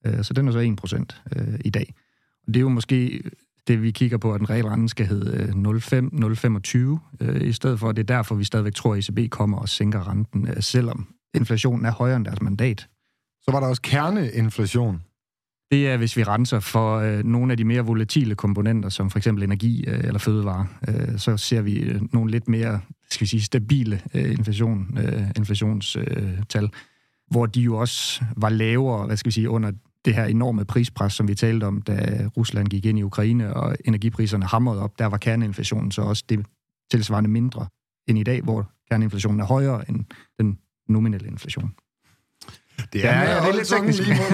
Øh, 0.07 0.25
så 0.25 0.35
den 0.35 0.49
er 0.49 0.53
så 0.53 1.07
1% 1.17 1.37
øh, 1.37 1.61
i 1.65 1.71
dag. 1.71 1.95
Det 2.47 2.57
er 2.57 2.61
jo 2.61 2.69
måske 2.69 3.23
det, 3.67 3.83
vi 3.83 3.91
kigger 3.91 4.19
på, 4.19 4.33
at 4.33 4.41
den 4.41 4.51
regelrente 4.51 4.89
skal 4.89 5.07
hedde 5.07 5.53
0,5-0,25, 7.21 7.25
øh, 7.25 7.49
i 7.49 7.53
stedet 7.53 7.81
for, 7.81 7.93
det 7.93 8.11
er 8.11 8.17
derfor, 8.17 8.35
vi 8.35 8.45
stadigvæk 8.45 8.75
tror, 8.75 8.95
at 8.95 9.09
ECB 9.09 9.31
kommer 9.31 9.59
og 9.59 9.69
sænker 9.69 10.09
renten, 10.09 10.49
øh, 10.49 10.63
selvom 10.63 11.07
inflationen 11.35 11.87
er 11.87 11.93
højere 11.93 12.17
end 12.17 12.25
deres 12.25 12.43
mandat. 12.43 12.89
Så 13.43 13.51
var 13.51 13.61
der 13.61 13.67
også 13.67 13.83
kerneinflation. 13.83 15.03
Det 15.71 15.89
er, 15.89 15.97
hvis 15.97 16.17
vi 16.17 16.23
renser 16.23 16.61
for 16.61 16.99
øh, 16.99 17.25
nogle 17.25 17.53
af 17.53 17.57
de 17.57 17.65
mere 17.65 17.83
volatile 17.83 18.35
komponenter, 18.35 18.89
som 18.89 19.11
for 19.11 19.19
eksempel 19.19 19.45
energi 19.45 19.85
øh, 19.89 19.99
eller 20.05 20.19
fødevare, 20.19 20.67
øh, 20.89 21.19
så 21.19 21.37
ser 21.37 21.63
vi 21.63 21.79
øh, 21.79 22.01
nogle 22.13 22.31
lidt 22.31 22.49
mere 22.49 22.81
skal 23.11 23.25
vi 23.25 23.29
sige, 23.29 23.43
stabile 23.43 24.01
øh, 24.15 24.31
inflation, 24.31 24.99
øh, 24.99 25.23
inflationstal, 25.37 26.65
øh, 26.65 26.71
hvor 27.31 27.47
de 27.47 27.61
jo 27.61 27.77
også 27.77 28.25
var 28.37 28.49
lavere, 28.49 29.07
hvad 29.07 29.17
skal 29.17 29.29
vi 29.29 29.33
sige, 29.33 29.51
under 29.51 29.73
det 30.05 30.15
her 30.15 30.25
enorme 30.25 30.65
prispres, 30.65 31.13
som 31.13 31.29
vi 31.29 31.35
talte 31.35 31.65
om, 31.65 31.83
da 31.83 32.29
Rusland 32.37 32.69
gik 32.69 32.85
ind 32.85 32.99
i 32.99 33.03
Ukraine, 33.03 33.55
og 33.55 33.77
energipriserne 33.85 34.47
hamrede 34.47 34.83
op, 34.83 34.99
der 34.99 35.07
var 35.07 35.17
kerneinflationen 35.17 35.91
så 35.91 36.03
også 36.03 36.25
det 36.29 36.47
tilsvarende 36.91 37.31
mindre 37.31 37.67
end 38.07 38.19
i 38.19 38.23
dag, 38.23 38.43
hvor 38.43 38.71
kerneinflationen 38.91 39.41
er 39.41 39.45
højere 39.45 39.89
end 39.89 40.05
den 40.39 40.59
nominelle 40.89 41.29
inflation. 41.29 41.75
Det 42.93 43.05
er, 43.05 43.09
ja, 43.09 43.35
ja, 43.35 43.41
det 43.41 43.49
er 43.49 43.57
lidt 43.57 43.69
teknisk. 43.69 43.99
Lige 43.99 44.15
her. 44.15 44.29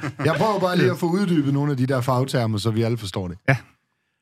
Jeg 0.28 0.34
prøver 0.38 0.60
bare 0.60 0.76
lige 0.76 0.90
at 0.90 0.98
få 0.98 1.06
uddybet 1.06 1.52
nogle 1.52 1.70
af 1.70 1.76
de 1.76 1.86
der 1.86 2.00
fagtermer, 2.00 2.58
så 2.58 2.70
vi 2.70 2.82
alle 2.82 2.98
forstår 2.98 3.28
det. 3.28 3.38
Ja. 3.48 3.56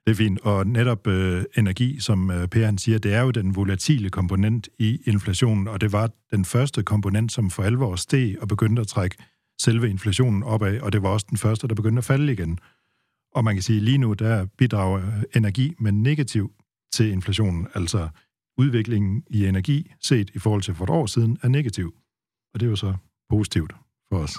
Det 0.06 0.12
er 0.12 0.16
fint. 0.16 0.40
Og 0.40 0.66
netop 0.66 1.06
øh, 1.06 1.44
energi, 1.56 2.00
som 2.00 2.30
øh, 2.30 2.48
Per 2.48 2.64
han 2.64 2.78
siger, 2.78 2.98
det 2.98 3.14
er 3.14 3.20
jo 3.20 3.30
den 3.30 3.56
volatile 3.56 4.10
komponent 4.10 4.68
i 4.78 5.00
inflationen, 5.06 5.68
og 5.68 5.80
det 5.80 5.92
var 5.92 6.10
den 6.30 6.44
første 6.44 6.82
komponent, 6.82 7.32
som 7.32 7.50
for 7.50 7.62
alvor 7.62 7.96
steg 7.96 8.36
og 8.40 8.48
begyndte 8.48 8.80
at 8.82 8.88
trække 8.88 9.16
selve 9.60 9.90
inflationen 9.90 10.42
opad, 10.42 10.80
og 10.80 10.92
det 10.92 11.02
var 11.02 11.08
også 11.08 11.26
den 11.30 11.38
første, 11.38 11.68
der 11.68 11.74
begyndte 11.74 11.98
at 11.98 12.04
falde 12.04 12.32
igen. 12.32 12.58
Og 13.34 13.44
man 13.44 13.54
kan 13.54 13.62
sige, 13.62 13.76
at 13.76 13.82
lige 13.82 13.98
nu 13.98 14.12
der 14.12 14.46
bidrager 14.58 15.22
energi 15.36 15.74
med 15.78 15.92
negativ 15.92 16.52
til 16.92 17.12
inflationen, 17.12 17.66
altså 17.74 18.08
udviklingen 18.58 19.24
i 19.30 19.46
energi 19.46 19.92
set 20.00 20.30
i 20.34 20.38
forhold 20.38 20.62
til 20.62 20.74
for 20.74 20.84
et 20.84 20.90
år 20.90 21.06
siden 21.06 21.38
er 21.42 21.48
negativ. 21.48 21.94
Og 22.54 22.60
det 22.60 22.66
er 22.66 22.70
jo 22.70 22.76
så 22.76 22.94
positivt 23.30 23.72
for 24.08 24.18
os. 24.18 24.34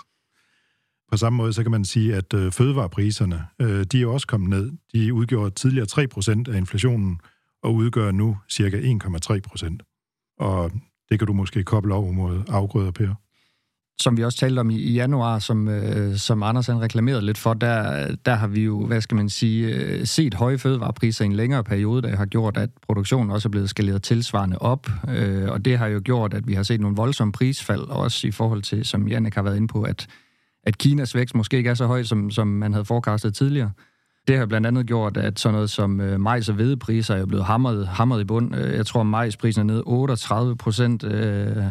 På 1.11 1.17
samme 1.17 1.37
måde 1.37 1.53
så 1.53 1.63
kan 1.63 1.71
man 1.71 1.85
sige, 1.85 2.15
at 2.15 2.33
øh, 2.33 2.51
fødevarepriserne, 2.51 3.45
øh, 3.61 3.83
de 3.83 4.01
er 4.01 4.07
også 4.07 4.27
kommet 4.27 4.49
ned. 4.49 4.71
De 4.93 5.13
udgjorde 5.13 5.49
tidligere 5.49 5.87
3% 5.91 6.51
af 6.53 6.57
inflationen, 6.57 7.19
og 7.63 7.73
udgør 7.73 8.11
nu 8.11 8.37
cirka 8.49 8.79
1,3%. 8.79 9.77
Og 10.39 10.71
det 11.09 11.19
kan 11.19 11.27
du 11.27 11.33
måske 11.33 11.63
koble 11.63 11.93
over 11.93 12.11
mod 12.11 12.43
afgrøder, 12.47 12.91
Per 12.91 13.15
som 14.01 14.17
vi 14.17 14.23
også 14.23 14.37
talte 14.37 14.59
om 14.59 14.69
i, 14.69 14.75
i 14.75 14.93
januar, 14.93 15.39
som, 15.39 15.67
øh, 15.67 16.17
som 16.17 16.43
Anders 16.43 16.67
han 16.67 16.81
reklamerede 16.81 17.25
lidt 17.25 17.37
for, 17.37 17.53
der, 17.53 18.07
der 18.25 18.35
har 18.35 18.47
vi 18.47 18.63
jo, 18.63 18.85
hvad 18.85 19.01
skal 19.01 19.15
man 19.15 19.29
sige, 19.29 19.75
øh, 19.75 20.05
set 20.05 20.33
høje 20.33 20.57
fødevarepriser 20.57 21.25
i 21.25 21.25
en 21.25 21.33
længere 21.33 21.63
periode, 21.63 22.01
der 22.01 22.15
har 22.15 22.25
gjort, 22.25 22.57
at 22.57 22.69
produktionen 22.81 23.31
også 23.31 23.47
er 23.47 23.51
blevet 23.51 23.69
skaleret 23.69 24.03
tilsvarende 24.03 24.57
op, 24.57 24.89
øh, 25.09 25.49
og 25.51 25.65
det 25.65 25.77
har 25.77 25.87
jo 25.87 26.01
gjort, 26.03 26.33
at 26.33 26.47
vi 26.47 26.53
har 26.53 26.63
set 26.63 26.81
nogle 26.81 26.95
voldsomme 26.95 27.31
prisfald, 27.31 27.81
også 27.81 28.27
i 28.27 28.31
forhold 28.31 28.61
til, 28.61 28.85
som 28.85 29.07
Jannik 29.07 29.35
har 29.35 29.41
været 29.41 29.55
inde 29.57 29.67
på, 29.67 29.81
at, 29.81 30.07
at 30.63 30.77
Kinas 30.77 31.15
vækst 31.15 31.35
måske 31.35 31.57
ikke 31.57 31.69
er 31.69 31.73
så 31.73 31.85
høj, 31.85 32.03
som, 32.03 32.31
som 32.31 32.47
man 32.47 32.73
havde 32.73 32.85
forecastet 32.85 33.35
tidligere. 33.35 33.71
Det 34.27 34.37
har 34.37 34.45
blandt 34.45 34.67
andet 34.67 34.85
gjort, 34.85 35.17
at 35.17 35.39
sådan 35.39 35.53
noget 35.53 35.69
som 35.69 36.01
øh, 36.01 36.19
majs- 36.19 36.49
og 36.49 36.55
hvedepriser 36.55 37.15
er 37.15 37.25
blevet 37.25 37.45
hamret, 37.45 37.87
hamret 37.87 38.21
i 38.21 38.23
bund. 38.23 38.55
Øh, 38.55 38.75
jeg 38.75 38.85
tror, 38.85 39.03
majsprisen 39.03 39.69
er 39.69 39.73
ned 39.73 39.83
38 39.85 40.57
procent 40.57 41.03
øh, 41.03 41.63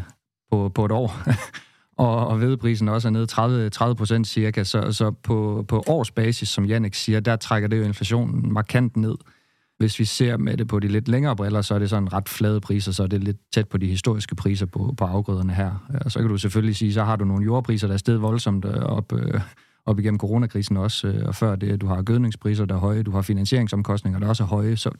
på, 0.50 0.68
på 0.74 0.84
et 0.84 0.92
år. 0.92 1.16
og, 1.98 2.26
og 2.26 2.40
vedprisen 2.40 2.88
også 2.88 3.08
er 3.08 3.12
nede 3.12 3.26
30, 3.26 3.70
30 3.70 3.96
procent 3.96 4.26
cirka. 4.26 4.64
Så, 4.64 4.92
så 4.92 5.10
på, 5.10 5.64
på 5.68 5.84
årsbasis, 5.86 6.48
som 6.48 6.64
Jannik 6.64 6.94
siger, 6.94 7.20
der 7.20 7.36
trækker 7.36 7.68
det 7.68 7.78
jo 7.78 7.82
inflationen 7.82 8.52
markant 8.52 8.96
ned. 8.96 9.14
Hvis 9.78 9.98
vi 9.98 10.04
ser 10.04 10.36
med 10.36 10.56
det 10.56 10.68
på 10.68 10.78
de 10.78 10.88
lidt 10.88 11.08
længere 11.08 11.36
briller, 11.36 11.62
så 11.62 11.74
er 11.74 11.78
det 11.78 11.90
sådan 11.90 12.12
ret 12.12 12.28
flade 12.28 12.60
priser, 12.60 12.92
så 12.92 13.02
er 13.02 13.06
det 13.06 13.24
lidt 13.24 13.36
tæt 13.54 13.68
på 13.68 13.78
de 13.78 13.86
historiske 13.86 14.34
priser 14.34 14.66
på, 14.66 14.94
på 14.96 15.04
afgrøderne 15.04 15.54
her. 15.54 16.00
Og 16.04 16.12
så 16.12 16.18
kan 16.18 16.28
du 16.28 16.38
selvfølgelig 16.38 16.76
sige, 16.76 16.92
så 16.92 17.04
har 17.04 17.16
du 17.16 17.24
nogle 17.24 17.44
jordpriser, 17.44 17.86
der 17.86 17.94
er 17.94 17.98
steget 17.98 18.22
voldsomt 18.22 18.64
øh, 18.64 18.74
op, 18.74 19.12
øh, 19.12 19.40
op 19.86 19.98
igennem 19.98 20.18
coronakrisen 20.18 20.76
også, 20.76 21.08
øh, 21.08 21.26
og 21.26 21.34
før 21.34 21.56
det, 21.56 21.80
du 21.80 21.86
har 21.86 22.02
gødningspriser, 22.02 22.64
der 22.64 22.74
er 22.74 22.78
høje, 22.78 23.02
du 23.02 23.10
har 23.10 23.22
finansieringsomkostninger, 23.22 24.20
der 24.20 24.28
også 24.28 24.42
er 24.42 24.48
høje, 24.48 24.76
så 24.76 24.90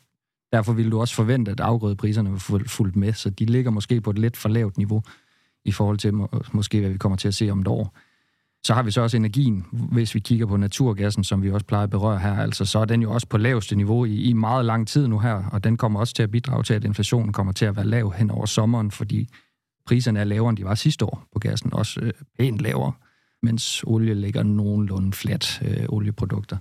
derfor 0.53 0.73
vil 0.73 0.91
du 0.91 1.01
også 1.01 1.15
forvente, 1.15 1.51
at 1.51 1.61
afgrødepriserne 1.61 2.31
vil 2.31 2.69
fuldt 2.69 2.97
med, 2.97 3.13
så 3.13 3.31
de 3.31 3.45
ligger 3.45 3.71
måske 3.71 4.01
på 4.01 4.11
et 4.11 4.19
lidt 4.19 4.37
for 4.37 4.49
lavt 4.49 4.79
niveau 4.79 5.03
i 5.65 5.73
forhold 5.73 5.99
til 5.99 6.15
må, 6.15 6.29
måske, 6.53 6.81
hvad 6.81 6.91
vi 6.91 6.99
kommer 6.99 7.17
til 7.17 7.29
at 7.29 7.35
se 7.35 7.51
om 7.51 7.61
et 7.61 7.69
år. 7.69 7.99
Så 8.65 8.75
har 8.75 8.83
vi 8.83 8.91
så 8.91 9.01
også 9.01 9.17
energien, 9.17 9.65
hvis 9.73 10.15
vi 10.15 10.21
kigger 10.21 10.47
på 10.47 10.57
naturgassen, 10.57 11.25
som 11.25 11.43
vi 11.43 11.51
også 11.51 11.67
plejer 11.67 11.85
at 11.85 11.91
berøre 11.91 12.19
her, 12.19 12.35
altså 12.37 12.65
så 12.65 12.79
er 12.79 12.85
den 12.85 13.03
jo 13.03 13.13
også 13.13 13.27
på 13.27 13.39
laveste 13.39 13.77
niveau 13.77 14.05
i, 14.05 14.23
i 14.23 14.33
meget 14.33 14.65
lang 14.65 14.89
tid 14.89 15.09
nu 15.09 15.19
her, 15.19 15.45
og 15.53 15.65
den 15.65 15.77
kommer 15.77 16.01
også 16.01 16.15
til 16.15 16.23
at 16.23 16.31
bidrage 16.31 16.63
til, 16.63 16.75
at 16.75 16.85
inflationen 16.85 17.33
kommer 17.33 17.53
til 17.53 17.65
at 17.65 17.77
være 17.77 17.87
lav 17.87 18.13
hen 18.13 18.31
over 18.31 18.47
sommeren, 18.47 18.91
fordi 18.91 19.29
priserne 19.87 20.21
er 20.21 20.25
lavere, 20.25 20.51
end 20.51 20.57
de 20.57 20.65
var 20.65 20.75
sidste 20.75 21.05
år 21.05 21.25
på 21.33 21.39
gassen, 21.39 21.75
også 21.75 22.01
øh, 22.01 22.13
pænt 22.39 22.61
lavere, 22.61 22.93
mens 23.43 23.85
olie 23.87 24.15
ligger 24.15 24.43
nogenlunde 24.43 25.13
flat 25.13 25.63
øh, 25.65 25.87
olieprodukter. 25.89 26.57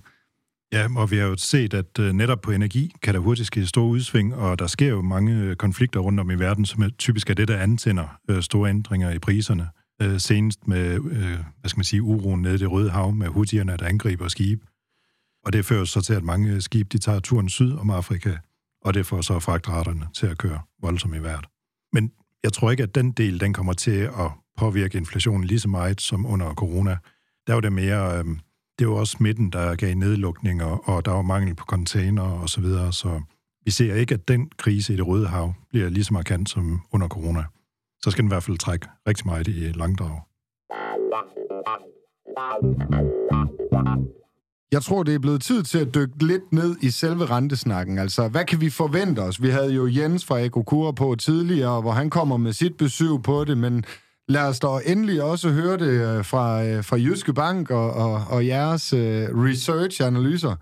Ja, 0.72 0.88
og 0.96 1.10
vi 1.10 1.16
har 1.16 1.26
jo 1.26 1.36
set, 1.36 1.74
at 1.74 1.98
øh, 1.98 2.12
netop 2.12 2.40
på 2.40 2.50
energi 2.50 2.94
kan 3.02 3.14
der 3.14 3.20
hurtigt 3.20 3.46
ske 3.46 3.66
store 3.66 3.86
udsving, 3.86 4.34
og 4.34 4.58
der 4.58 4.66
sker 4.66 4.88
jo 4.88 5.02
mange 5.02 5.34
øh, 5.34 5.56
konflikter 5.56 6.00
rundt 6.00 6.20
om 6.20 6.30
i 6.30 6.34
verden, 6.34 6.66
som 6.66 6.82
er 6.82 6.88
typisk 6.88 7.30
er 7.30 7.34
det, 7.34 7.48
der 7.48 7.58
antænder 7.58 8.18
øh, 8.30 8.42
store 8.42 8.70
ændringer 8.70 9.10
i 9.10 9.18
priserne. 9.18 9.68
Senest 10.18 10.68
med, 10.68 10.98
hvad 11.60 11.68
skal 11.68 11.78
man 11.78 11.84
sige, 11.84 12.02
uroen 12.02 12.42
nede 12.42 12.54
i 12.54 12.58
det 12.58 12.70
Røde 12.70 12.90
Hav 12.90 13.12
med 13.12 13.28
hutierne, 13.28 13.76
der 13.76 13.86
angriber 13.86 14.28
skibe. 14.28 14.66
Og 15.44 15.52
det 15.52 15.64
fører 15.64 15.84
så 15.84 16.00
til, 16.00 16.14
at 16.14 16.24
mange 16.24 16.60
skibe 16.60 16.88
de 16.92 16.98
tager 16.98 17.20
turen 17.20 17.48
syd 17.48 17.72
om 17.72 17.90
Afrika, 17.90 18.36
og 18.84 18.94
det 18.94 19.06
får 19.06 19.20
så 19.20 19.38
fragtraterne 19.38 20.08
til 20.14 20.26
at 20.26 20.38
køre 20.38 20.60
voldsomt 20.82 21.16
i 21.16 21.22
vejret. 21.22 21.46
Men 21.92 22.12
jeg 22.42 22.52
tror 22.52 22.70
ikke, 22.70 22.82
at 22.82 22.94
den 22.94 23.12
del 23.12 23.40
den 23.40 23.52
kommer 23.52 23.72
til 23.72 24.00
at 24.00 24.30
påvirke 24.58 24.98
inflationen 24.98 25.44
lige 25.44 25.60
så 25.60 25.68
meget 25.68 26.00
som 26.00 26.26
under 26.26 26.54
corona. 26.54 26.96
Der 27.46 27.54
var 27.54 27.60
det 27.60 27.72
mere... 27.72 28.18
Øh, 28.18 28.24
det 28.78 28.88
var 28.88 28.94
også 28.94 29.10
smitten, 29.10 29.50
der 29.50 29.74
gav 29.74 29.94
nedlukninger, 29.94 30.66
og 30.66 31.04
der 31.04 31.10
var 31.10 31.22
mangel 31.22 31.54
på 31.54 31.64
container 31.64 32.22
og 32.22 32.48
så 32.48 32.60
videre, 32.60 32.92
så 32.92 33.20
vi 33.64 33.70
ser 33.70 33.94
ikke, 33.94 34.14
at 34.14 34.28
den 34.28 34.50
krise 34.58 34.92
i 34.92 34.96
det 34.96 35.06
Røde 35.06 35.26
Hav 35.26 35.54
bliver 35.70 35.88
lige 35.88 36.04
så 36.04 36.14
markant 36.14 36.50
som 36.50 36.80
under 36.92 37.08
corona. 37.08 37.44
Så 38.02 38.10
skal 38.10 38.22
den 38.22 38.28
i 38.28 38.34
hvert 38.34 38.42
fald 38.42 38.58
trække 38.58 38.86
rigtig 39.08 39.26
meget 39.26 39.48
i 39.48 39.72
langdrag. 39.74 40.20
Jeg 44.72 44.82
tror, 44.82 45.02
det 45.02 45.14
er 45.14 45.18
blevet 45.18 45.42
tid 45.42 45.62
til 45.62 45.78
at 45.78 45.94
dykke 45.94 46.26
lidt 46.26 46.52
ned 46.52 46.76
i 46.82 46.90
selve 46.90 47.24
rentesnakken. 47.24 47.98
Altså, 47.98 48.28
hvad 48.28 48.44
kan 48.44 48.60
vi 48.60 48.70
forvente 48.70 49.20
os? 49.20 49.42
Vi 49.42 49.48
havde 49.48 49.74
jo 49.74 49.86
Jens 49.86 50.24
fra 50.24 50.38
Ekokura 50.38 50.92
på 50.92 51.14
tidligere, 51.14 51.80
hvor 51.80 51.92
han 51.92 52.10
kommer 52.10 52.36
med 52.36 52.52
sit 52.52 52.76
besøg 52.76 53.22
på 53.22 53.44
det, 53.44 53.58
men 53.58 53.84
Lad 54.28 54.48
os 54.48 54.60
da 54.60 54.66
endelig 54.86 55.22
også 55.22 55.50
høre 55.50 55.76
det 55.76 56.18
øh, 56.18 56.24
fra, 56.24 56.64
øh, 56.64 56.84
fra 56.84 56.96
Jyske 56.96 57.32
Bank 57.32 57.70
og, 57.70 57.92
og, 57.92 58.24
og 58.30 58.46
jeres 58.46 58.92
øh, 58.92 59.28
research-analyser. 59.44 60.56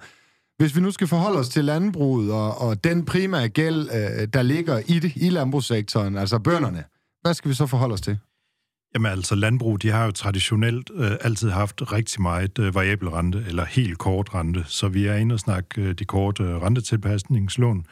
Hvis 0.58 0.76
vi 0.76 0.80
nu 0.80 0.90
skal 0.90 1.06
forholde 1.06 1.38
os 1.38 1.48
til 1.48 1.64
landbruget 1.64 2.32
og, 2.32 2.60
og 2.60 2.84
den 2.84 3.04
primære 3.04 3.48
gæld, 3.48 3.88
der 4.26 4.42
ligger 4.42 4.78
i, 4.86 4.98
det, 4.98 5.12
i 5.16 5.28
landbrugssektoren, 5.28 6.18
altså 6.18 6.38
bønderne, 6.38 6.84
hvad 7.22 7.34
skal 7.34 7.48
vi 7.48 7.54
så 7.54 7.66
forholde 7.66 7.92
os 7.92 8.00
til? 8.00 8.18
Jamen 8.94 9.12
altså, 9.12 9.34
landbrug, 9.34 9.82
de 9.82 9.90
har 9.90 10.04
jo 10.04 10.10
traditionelt 10.10 10.90
øh, 10.94 11.10
altid 11.20 11.50
haft 11.50 11.92
rigtig 11.92 12.22
meget 12.22 12.58
øh, 12.58 12.74
variabel 12.74 13.08
rente, 13.08 13.44
eller 13.46 13.64
helt 13.64 13.98
kort 13.98 14.34
rente, 14.34 14.64
så 14.66 14.88
vi 14.88 15.06
er 15.06 15.14
inde 15.14 15.32
og 15.32 15.40
snakke 15.40 15.82
øh, 15.82 15.94
de 15.94 16.04
korte 16.04 16.42
øh, 16.42 16.62
rentetilpasningslån, 16.62 17.86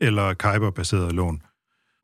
eller 0.00 0.34
kajberbaserede 0.34 1.12
lån. 1.12 1.42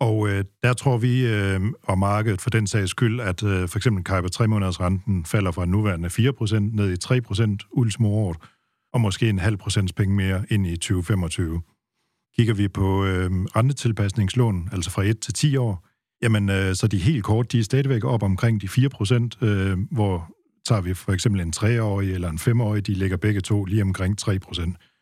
Og 0.00 0.28
øh, 0.28 0.44
der 0.62 0.72
tror 0.72 0.98
vi, 0.98 1.26
øh, 1.26 1.60
og 1.82 1.98
markedet 1.98 2.40
for 2.40 2.50
den 2.50 2.66
sags 2.66 2.90
skyld, 2.90 3.20
at 3.20 3.42
øh, 3.42 3.68
for 3.68 3.78
eksempel 3.78 4.04
Kajper 4.04 4.28
3 4.28 4.48
måneders 4.48 4.80
renten 4.80 5.24
falder 5.24 5.50
fra 5.50 5.66
nuværende 5.66 6.08
4% 6.08 6.58
ned 6.58 6.92
i 6.92 6.96
3% 7.64 7.68
ultimo 7.72 8.08
året, 8.08 8.36
og 8.92 9.00
måske 9.00 9.28
en 9.28 9.38
halv 9.38 9.56
procents 9.56 9.92
penge 9.92 10.14
mere 10.14 10.44
ind 10.50 10.66
i 10.66 10.76
2025. 10.76 11.62
Kigger 12.36 12.54
vi 12.54 12.68
på 12.68 13.04
øh, 13.04 13.30
rentetilpasningslån, 13.30 14.68
altså 14.72 14.90
fra 14.90 15.02
1 15.02 15.20
til 15.20 15.34
10 15.34 15.56
år, 15.56 15.86
jamen 16.22 16.48
øh, 16.48 16.74
så 16.74 16.86
de 16.86 16.98
helt 16.98 17.24
kort, 17.24 17.52
de 17.52 17.58
er 17.58 17.62
stadigvæk 17.62 18.04
op 18.04 18.22
omkring 18.22 18.62
de 18.62 18.66
4%, 18.66 19.46
øh, 19.46 19.78
hvor 19.90 20.30
tager 20.68 20.80
vi 20.80 20.94
for 20.94 21.12
eksempel 21.12 21.40
en 21.40 21.52
3-årig 21.56 22.12
eller 22.12 22.30
en 22.30 22.38
5-årig, 22.38 22.86
de 22.86 22.92
ligger 22.92 23.16
begge 23.16 23.40
to 23.40 23.64
lige 23.64 23.82
omkring 23.82 24.16
3%. 24.22 24.95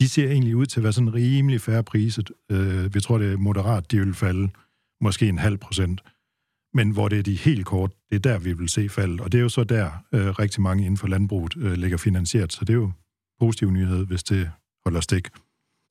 De 0.00 0.08
ser 0.08 0.30
egentlig 0.30 0.56
ud 0.56 0.66
til 0.66 0.80
at 0.80 0.84
være 0.84 0.92
sådan 0.92 1.14
rimelig 1.14 1.60
færre 1.60 1.84
priset. 1.84 2.30
Øh, 2.50 2.94
vi 2.94 3.00
tror, 3.00 3.18
det 3.18 3.32
er 3.32 3.36
moderat, 3.36 3.90
de 3.90 3.98
vil 3.98 4.14
falde 4.14 4.48
måske 5.00 5.28
en 5.28 5.38
halv 5.38 5.58
procent. 5.58 6.00
Men 6.74 6.90
hvor 6.90 7.08
det 7.08 7.18
er 7.18 7.22
de 7.22 7.34
helt 7.34 7.66
kort, 7.66 7.92
det 8.10 8.16
er 8.16 8.20
der, 8.20 8.38
vi 8.38 8.52
vil 8.52 8.68
se 8.68 8.88
faldet. 8.88 9.20
Og 9.20 9.32
det 9.32 9.38
er 9.38 9.42
jo 9.42 9.48
så 9.48 9.64
der, 9.64 9.90
øh, 10.14 10.28
rigtig 10.28 10.62
mange 10.62 10.84
inden 10.84 10.96
for 10.96 11.08
landbruget 11.08 11.56
øh, 11.56 11.72
ligger 11.72 11.96
finansieret. 11.96 12.52
Så 12.52 12.64
det 12.64 12.70
er 12.70 12.74
jo 12.74 12.92
positiv 13.40 13.70
nyhed, 13.70 14.06
hvis 14.06 14.22
det 14.22 14.50
holder 14.84 15.00
stik. 15.00 15.28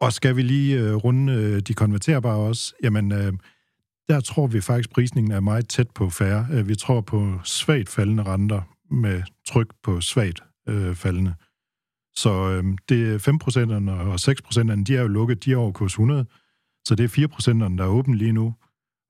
Og 0.01 0.13
skal 0.13 0.35
vi 0.35 0.41
lige 0.41 0.79
øh, 0.79 0.95
runde 0.95 1.33
øh, 1.33 1.59
de 1.59 1.73
konverterbare 1.73 2.37
også? 2.37 2.73
Jamen, 2.83 3.11
øh, 3.11 3.33
der 4.09 4.19
tror 4.19 4.47
vi 4.47 4.61
faktisk, 4.61 4.89
at 4.89 4.93
prisningen 4.93 5.31
er 5.31 5.39
meget 5.39 5.69
tæt 5.69 5.89
på 5.89 6.09
færre. 6.09 6.47
Øh, 6.51 6.67
vi 6.67 6.75
tror 6.75 7.01
på 7.01 7.39
svagt 7.43 7.89
faldende 7.89 8.23
renter 8.23 8.61
med 8.91 9.23
tryk 9.47 9.67
på 9.83 10.01
svagt 10.01 10.43
øh, 10.69 10.95
faldende. 10.95 11.33
Så 12.15 12.49
øh, 12.49 12.63
det 12.89 13.13
er 13.13 13.17
5%'erne 13.17 13.91
og 13.91 14.15
6%'erne, 14.15 14.83
de 14.83 14.97
er 14.97 15.01
jo 15.01 15.07
lukket, 15.07 15.45
de 15.45 15.51
er 15.51 15.57
over 15.57 15.71
kurs 15.71 15.91
100. 15.91 16.25
Så 16.87 16.95
det 16.95 17.03
er 17.03 17.27
4%'erne, 17.27 17.77
der 17.77 17.83
er 17.83 17.87
åbent 17.87 18.17
lige 18.17 18.31
nu. 18.31 18.55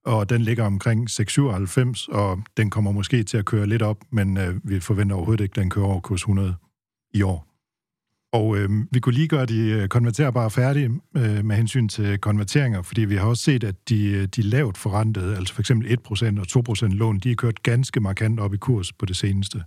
Og 0.04 0.30
den 0.30 0.40
ligger 0.40 0.64
omkring 0.64 1.10
6,97, 1.10 2.06
og 2.08 2.42
den 2.56 2.70
kommer 2.70 2.92
måske 2.92 3.22
til 3.22 3.36
at 3.36 3.44
køre 3.44 3.66
lidt 3.66 3.82
op, 3.82 3.96
men 4.10 4.36
øh, 4.36 4.60
vi 4.64 4.80
forventer 4.80 5.16
overhovedet 5.16 5.44
ikke, 5.44 5.52
at 5.52 5.62
den 5.62 5.70
kører 5.70 5.86
over 5.86 6.00
kurs 6.00 6.20
100 6.20 6.54
i 7.14 7.22
år. 7.22 7.54
Og 8.32 8.56
øh, 8.56 8.70
vi 8.90 9.00
kunne 9.00 9.14
lige 9.14 9.28
gøre 9.28 9.46
de 9.46 9.58
øh, 9.70 9.88
konverterbare 9.88 10.50
færdige 10.50 11.00
øh, 11.16 11.44
med 11.44 11.56
hensyn 11.56 11.88
til 11.88 12.18
konverteringer, 12.18 12.82
fordi 12.82 13.00
vi 13.04 13.16
har 13.16 13.26
også 13.26 13.42
set, 13.42 13.64
at 13.64 13.74
de, 13.88 14.06
øh, 14.06 14.26
de 14.26 14.42
lavt 14.42 14.78
forrentede, 14.78 15.36
altså 15.36 15.54
for 15.54 15.62
eksempel 15.62 15.98
1% 16.08 16.56
og 16.56 16.64
2% 16.86 16.86
lån, 16.86 17.18
de 17.18 17.30
er 17.30 17.34
kørt 17.34 17.62
ganske 17.62 18.00
markant 18.00 18.40
op 18.40 18.54
i 18.54 18.56
kurs 18.56 18.92
på 18.92 19.06
det 19.06 19.16
seneste. 19.16 19.62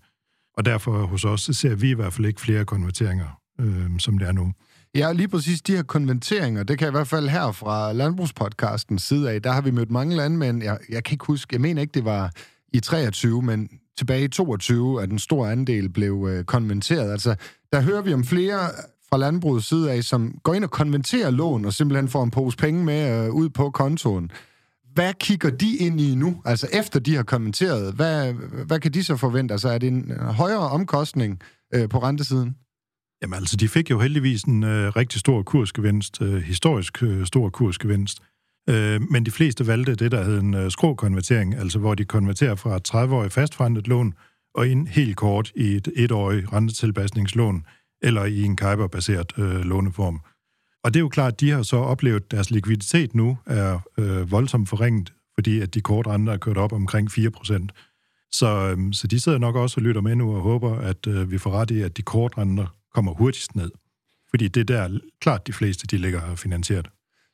Og 0.58 0.66
derfor 0.66 1.06
hos 1.06 1.26
os 1.26 1.42
så 1.42 1.54
ser 1.54 1.76
vi 1.76 1.90
i 1.90 1.94
hvert 1.94 2.14
fald 2.14 2.28
ikke 2.28 2.42
flere 2.42 2.66
konverteringer, 2.66 3.42
øh, 3.60 4.00
som 4.00 4.18
det 4.18 4.28
er 4.28 4.32
nu. 4.32 4.54
Ja, 4.96 5.12
lige 5.12 5.28
præcis 5.28 5.62
de 5.62 5.76
her 5.76 5.84
konverteringer, 5.84 6.64
det 6.64 6.78
kan 6.78 6.86
jeg 6.86 6.92
i 6.92 6.98
hvert 6.98 7.08
fald 7.08 7.30
her 7.30 7.52
fra 7.52 7.94
Landbrugspodcastens 7.94 9.04
side 9.04 9.32
af, 9.32 9.42
der 9.42 9.52
har 9.52 9.62
vi 9.62 9.72
mødt 9.72 9.92
mange 9.92 10.16
landmænd, 10.16 10.64
jeg, 10.64 10.78
jeg 10.90 11.04
kan 11.04 11.14
ikke 11.14 11.26
huske, 11.26 11.54
jeg 11.54 11.62
mener 11.62 11.82
ikke, 11.82 11.92
det 11.92 12.06
var 12.06 12.32
i 12.74 12.80
23, 12.80 13.42
men 13.42 13.70
tilbage 13.98 14.24
i 14.24 14.28
22, 14.28 15.04
at 15.04 15.10
en 15.10 15.20
stor 15.20 15.48
andel 15.48 15.90
blev 15.90 16.28
øh, 16.30 16.44
konverteret. 16.44 17.12
Altså, 17.12 17.36
der 17.74 17.82
hører 17.82 18.02
vi 18.02 18.14
om 18.14 18.24
flere 18.24 18.60
fra 19.10 19.18
landbrugets 19.18 19.68
side 19.68 19.92
af, 19.92 20.04
som 20.04 20.40
går 20.44 20.54
ind 20.54 20.64
og 20.64 20.72
konverterer 20.72 21.30
lån 21.30 21.66
og 21.66 21.74
simpelthen 21.74 22.08
får 22.08 22.24
en 22.24 22.32
pose 22.32 22.58
penge 22.58 22.84
med 22.84 23.26
øh, 23.26 23.34
ud 23.34 23.50
på 23.50 23.70
kontoen. 23.70 24.32
Hvad 24.98 25.14
kigger 25.14 25.50
de 25.50 25.78
ind 25.78 26.02
i 26.02 26.16
nu? 26.16 26.42
Altså 26.46 26.68
efter 26.74 27.00
de 27.00 27.16
har 27.16 27.24
kommenteret, 27.24 27.94
hvad, 27.94 28.34
hvad 28.68 28.80
kan 28.80 28.94
de 28.94 29.04
så 29.04 29.18
forvente? 29.18 29.54
Altså 29.54 29.70
er 29.70 29.78
det 29.78 29.88
en 29.88 30.12
øh, 30.12 30.20
højere 30.20 30.70
omkostning 30.70 31.42
øh, 31.74 31.90
på 31.90 32.00
rentesiden? 32.00 32.56
Jamen 33.22 33.34
altså, 33.34 33.58
de 33.58 33.68
fik 33.68 33.90
jo 33.90 34.00
heldigvis 34.00 34.44
en 34.44 34.64
øh, 34.64 34.96
rigtig 34.96 35.20
stor 35.20 35.44
kursgevinst, 35.44 36.22
øh, 36.22 36.42
historisk 36.42 37.04
øh, 37.04 37.26
stor 37.26 37.50
kursgevinst. 37.50 38.20
Øh, 38.70 39.02
men 39.12 39.26
de 39.26 39.32
fleste 39.32 39.68
valgte 39.68 39.96
det, 39.96 40.12
der 40.12 40.24
hed 40.24 40.40
en 40.40 40.54
øh, 40.54 40.72
skråkonvertering, 40.72 41.56
altså 41.56 41.80
hvor 41.80 41.96
de 41.96 42.06
konverterer 42.06 42.56
fra 42.56 42.76
et 42.76 42.90
30-årigt 42.90 43.28
fastforrentet 43.28 43.88
lån 43.88 44.14
og 44.56 44.68
ind 44.68 44.88
helt 44.88 45.18
kort 45.18 45.52
i 45.56 45.76
et 45.76 45.88
etårigt 45.96 46.54
rentetilpasningslån 46.54 47.66
eller 48.02 48.26
i 48.26 48.44
en 48.44 48.56
Kuiper-baseret 48.56 49.34
øh, 49.38 49.60
låneform. 49.62 50.22
Og 50.88 50.94
det 50.94 51.00
er 51.00 51.02
jo 51.02 51.10
klart, 51.10 51.34
at 51.34 51.40
de 51.40 51.50
har 51.50 51.64
så 51.64 51.78
oplevet, 51.78 52.24
at 52.24 52.32
deres 52.32 52.52
likviditet 52.52 53.16
nu 53.16 53.38
er 53.46 53.80
øh, 53.98 54.32
voldsomt 54.32 54.70
forringet, 54.70 55.14
fordi 55.36 55.60
at 55.60 55.74
de 55.74 55.82
korte 55.82 56.10
renter 56.10 56.34
er 56.34 56.38
kørt 56.38 56.58
op 56.58 56.74
omkring 56.74 57.12
4 57.12 57.32
procent. 57.32 57.72
Så, 58.32 58.48
øh, 58.48 58.94
så 58.94 59.08
de 59.08 59.20
sidder 59.20 59.38
nok 59.38 59.56
også 59.56 59.80
og 59.80 59.82
lytter 59.82 60.02
med 60.02 60.16
nu 60.16 60.36
og 60.36 60.42
håber, 60.42 60.76
at 60.80 61.08
øh, 61.08 61.32
vi 61.32 61.38
får 61.38 61.52
ret 61.52 61.72
i, 61.72 61.82
at 61.82 61.98
de 61.98 62.02
korte 62.02 62.38
renter 62.38 62.76
kommer 62.94 63.14
hurtigst 63.14 63.56
ned. 63.56 63.72
Fordi 64.30 64.48
det 64.48 64.70
er 64.70 64.88
der 64.88 65.00
klart 65.22 65.48
de 65.48 65.54
fleste, 65.54 65.88
de 65.88 65.98
ligger 65.98 66.36
finansieret. 66.36 66.88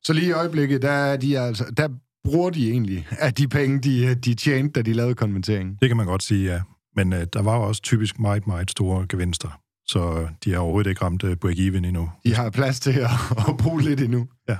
Så 0.04 0.14
lige 0.14 0.28
i 0.28 0.32
øjeblikket, 0.32 0.82
der, 0.82 0.92
er 0.92 1.18
de 1.18 1.40
altså, 1.40 1.74
der 1.78 1.90
bruger 2.24 2.50
de 2.50 2.72
egentlig 2.72 3.08
af 3.12 3.34
de 3.34 3.48
penge, 3.48 3.80
de, 3.80 4.16
de 4.16 4.34
tjente, 4.34 4.72
da 4.72 4.82
de 4.82 4.94
lavede 4.94 5.16
konverteringen? 5.16 5.78
Det 5.82 5.90
kan 5.90 5.98
man 5.98 6.06
godt 6.06 6.24
sige, 6.24 6.52
ja. 6.54 6.62
Men 6.96 7.14
uh, 7.14 7.20
der 7.34 7.42
var 7.42 7.58
også 7.58 7.82
typisk 7.82 8.20
meget, 8.20 8.48
meget 8.48 8.72
store 8.72 9.06
gevinster. 9.10 9.63
Så 9.88 10.28
de 10.44 10.52
har 10.52 10.60
overhovedet 10.60 10.90
ikke 10.90 11.06
ramt 11.06 11.24
uh, 11.24 11.32
break-even 11.46 11.86
endnu. 11.86 12.10
De 12.26 12.36
har 12.36 12.50
plads 12.50 12.80
til 12.80 12.92
at, 12.92 13.10
at 13.50 13.58
bruge 13.58 13.82
lidt 13.82 14.02
endnu. 14.02 14.28
Ja. 14.50 14.58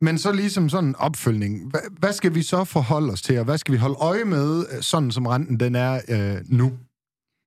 Men 0.00 0.18
så 0.18 0.32
ligesom 0.32 0.68
sådan 0.68 0.88
en 0.88 0.96
opfølgning. 0.98 1.72
Hvad, 1.98 2.12
skal 2.12 2.34
vi 2.34 2.42
så 2.42 2.64
forholde 2.64 3.12
os 3.12 3.22
til, 3.22 3.38
og 3.38 3.44
hvad 3.44 3.58
skal 3.58 3.72
vi 3.72 3.78
holde 3.78 3.96
øje 4.00 4.24
med, 4.24 4.64
sådan 4.82 5.10
som 5.10 5.26
renten 5.26 5.60
den 5.60 5.74
er 5.74 6.00
øh, 6.08 6.36
nu? 6.48 6.72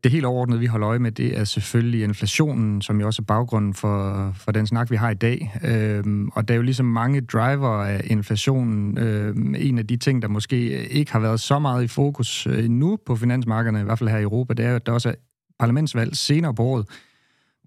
Det 0.03 0.11
helt 0.11 0.25
overordnede, 0.25 0.59
vi 0.59 0.65
holder 0.65 0.89
øje 0.89 0.99
med, 0.99 1.11
det 1.11 1.39
er 1.39 1.43
selvfølgelig 1.43 2.03
inflationen, 2.03 2.81
som 2.81 2.99
jo 2.99 3.05
også 3.05 3.21
er 3.21 3.25
baggrunden 3.25 3.73
for, 3.73 4.31
for 4.35 4.51
den 4.51 4.67
snak, 4.67 4.91
vi 4.91 4.95
har 4.95 5.09
i 5.09 5.13
dag. 5.13 5.59
Øhm, 5.63 6.29
og 6.29 6.47
der 6.47 6.53
er 6.53 6.55
jo 6.55 6.61
ligesom 6.61 6.85
mange 6.85 7.21
driver 7.21 7.83
af 7.83 8.01
inflationen. 8.05 8.97
Øhm, 8.97 9.55
en 9.55 9.77
af 9.77 9.87
de 9.87 9.97
ting, 9.97 10.21
der 10.21 10.27
måske 10.27 10.87
ikke 10.87 11.11
har 11.11 11.19
været 11.19 11.39
så 11.39 11.59
meget 11.59 11.83
i 11.83 11.87
fokus 11.87 12.47
øh, 12.47 12.69
nu 12.69 12.97
på 13.05 13.15
finansmarkederne, 13.15 13.81
i 13.81 13.83
hvert 13.83 13.99
fald 13.99 14.09
her 14.09 14.17
i 14.17 14.21
Europa, 14.21 14.53
det 14.53 14.65
er 14.65 14.69
jo, 14.69 14.75
at 14.75 14.85
der 14.85 14.91
også 14.91 15.09
er 15.09 15.13
parlamentsvalg 15.59 16.15
senere 16.15 16.53
på 16.53 16.63
året, 16.63 16.85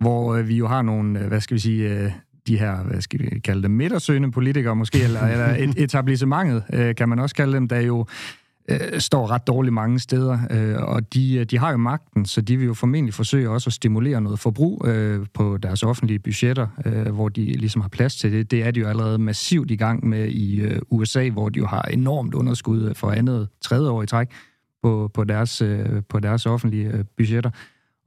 hvor 0.01 0.35
øh, 0.35 0.49
vi 0.49 0.57
jo 0.57 0.67
har 0.67 0.83
nogle, 0.83 1.21
øh, 1.21 1.27
hvad 1.27 1.41
skal 1.41 1.55
vi 1.55 1.61
sige, 1.61 1.89
øh, 1.89 2.13
de 2.47 2.59
her, 2.59 2.83
hvad 2.83 3.01
skal 3.01 3.21
vi 3.21 3.39
kalde 3.39 3.63
dem, 3.63 3.71
midtersøgende 3.71 4.31
politikere 4.31 4.77
måske, 4.77 5.03
eller, 5.03 5.27
eller 5.33 5.57
et, 5.57 5.75
etablissementet, 5.77 6.65
øh, 6.73 6.95
kan 6.95 7.09
man 7.09 7.19
også 7.19 7.35
kalde 7.35 7.53
dem, 7.53 7.69
der 7.69 7.81
jo 7.81 8.07
øh, 8.69 9.01
står 9.01 9.31
ret 9.31 9.47
dårligt 9.47 9.75
mange 9.75 9.99
steder, 9.99 10.39
øh, 10.51 10.83
og 10.83 11.15
de, 11.15 11.35
øh, 11.35 11.45
de 11.45 11.59
har 11.59 11.71
jo 11.71 11.77
magten, 11.77 12.27
så 12.27 12.41
de 12.41 12.57
vil 12.57 12.67
jo 12.67 12.75
formentlig 12.75 13.15
forsøge 13.15 13.51
også 13.51 13.69
at 13.69 13.73
stimulere 13.73 14.21
noget 14.21 14.39
forbrug 14.39 14.87
øh, 14.87 15.27
på 15.35 15.57
deres 15.57 15.83
offentlige 15.83 16.19
budgetter, 16.19 16.67
øh, 16.87 17.15
hvor 17.15 17.29
de 17.29 17.45
ligesom 17.45 17.83
har 17.83 17.89
plads 17.89 18.17
til 18.17 18.33
det. 18.33 18.51
Det 18.51 18.63
er 18.67 18.71
de 18.71 18.81
jo 18.81 18.89
allerede 18.89 19.19
massivt 19.19 19.71
i 19.71 19.77
gang 19.77 20.07
med 20.07 20.29
i 20.29 20.61
øh, 20.61 20.81
USA, 20.91 21.29
hvor 21.29 21.49
de 21.49 21.59
jo 21.59 21.67
har 21.67 21.83
enormt 21.83 22.35
underskud 22.35 22.95
for 22.95 23.11
andet 23.11 23.49
tredje 23.61 23.89
år 23.89 24.03
i 24.03 24.07
træk 24.07 24.29
på, 24.83 25.11
på, 25.15 25.25
deres, 25.25 25.63
øh, 25.63 26.03
på 26.09 26.21
deres 26.21 26.47
offentlige 26.47 26.87
øh, 26.87 27.05
budgetter. 27.17 27.51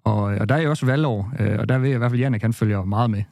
Og, 0.06 0.34
øh, 0.34 0.38
og 0.42 0.50
der 0.50 0.56
er 0.56 0.62
jo 0.62 0.70
også 0.70 0.86
valgår, 0.86 1.34
øh, 1.40 1.60
og 1.60 1.70
der 1.70 1.78
ved 1.78 1.88
jeg 1.88 1.96
i 1.96 1.98
hvert 1.98 2.12
fald 2.12 2.22
Janne 2.22 2.40
kan 2.40 2.54
følge 2.54 2.86
meget 2.86 3.10
med. 3.10 3.24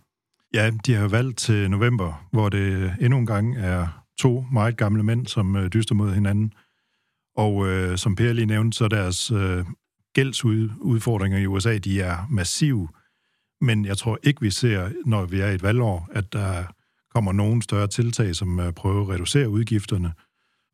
Ja, 0.54 0.72
de 0.86 0.94
har 0.94 1.08
valgt 1.08 1.38
til 1.38 1.72
november, 1.72 2.28
hvor 2.32 2.50
det 2.50 2.94
endnu 3.02 3.20
en 3.20 3.26
gang 3.26 3.58
er 3.58 4.04
to 4.20 4.46
meget 4.52 4.78
gamle 4.78 5.04
mænd, 5.04 5.28
som 5.28 5.56
øh, 5.56 5.74
dyster 5.74 5.96
mod 5.96 6.14
hinanden. 6.14 6.54
Og 7.36 7.68
øh, 7.68 7.98
som 7.98 8.16
Per 8.16 8.34
lige 8.34 8.46
nævnte, 8.46 8.78
så 8.78 8.88
deres 8.88 9.32
øh, 9.32 9.66
gældsudfordringer 10.14 11.38
i 11.38 11.46
USA, 11.46 11.78
de 11.78 12.02
er 12.02 12.28
massive. 12.30 12.88
Men 13.62 13.86
jeg 13.86 13.98
tror 13.98 14.20
ikke, 14.24 14.42
vi 14.42 14.50
ser, 14.50 14.90
når 15.06 15.26
vi 15.26 15.40
er 15.40 15.48
i 15.48 15.56
et 15.56 15.64
valgår, 15.64 16.10
at 16.12 16.34
der 16.34 16.64
kommer 17.14 17.32
nogen 17.32 17.62
større 17.62 17.88
tiltag, 17.88 18.36
som 18.36 18.60
øh, 18.60 18.74
prøver 18.74 19.02
at 19.02 19.10
reducere 19.10 19.50
udgifterne. 19.50 20.14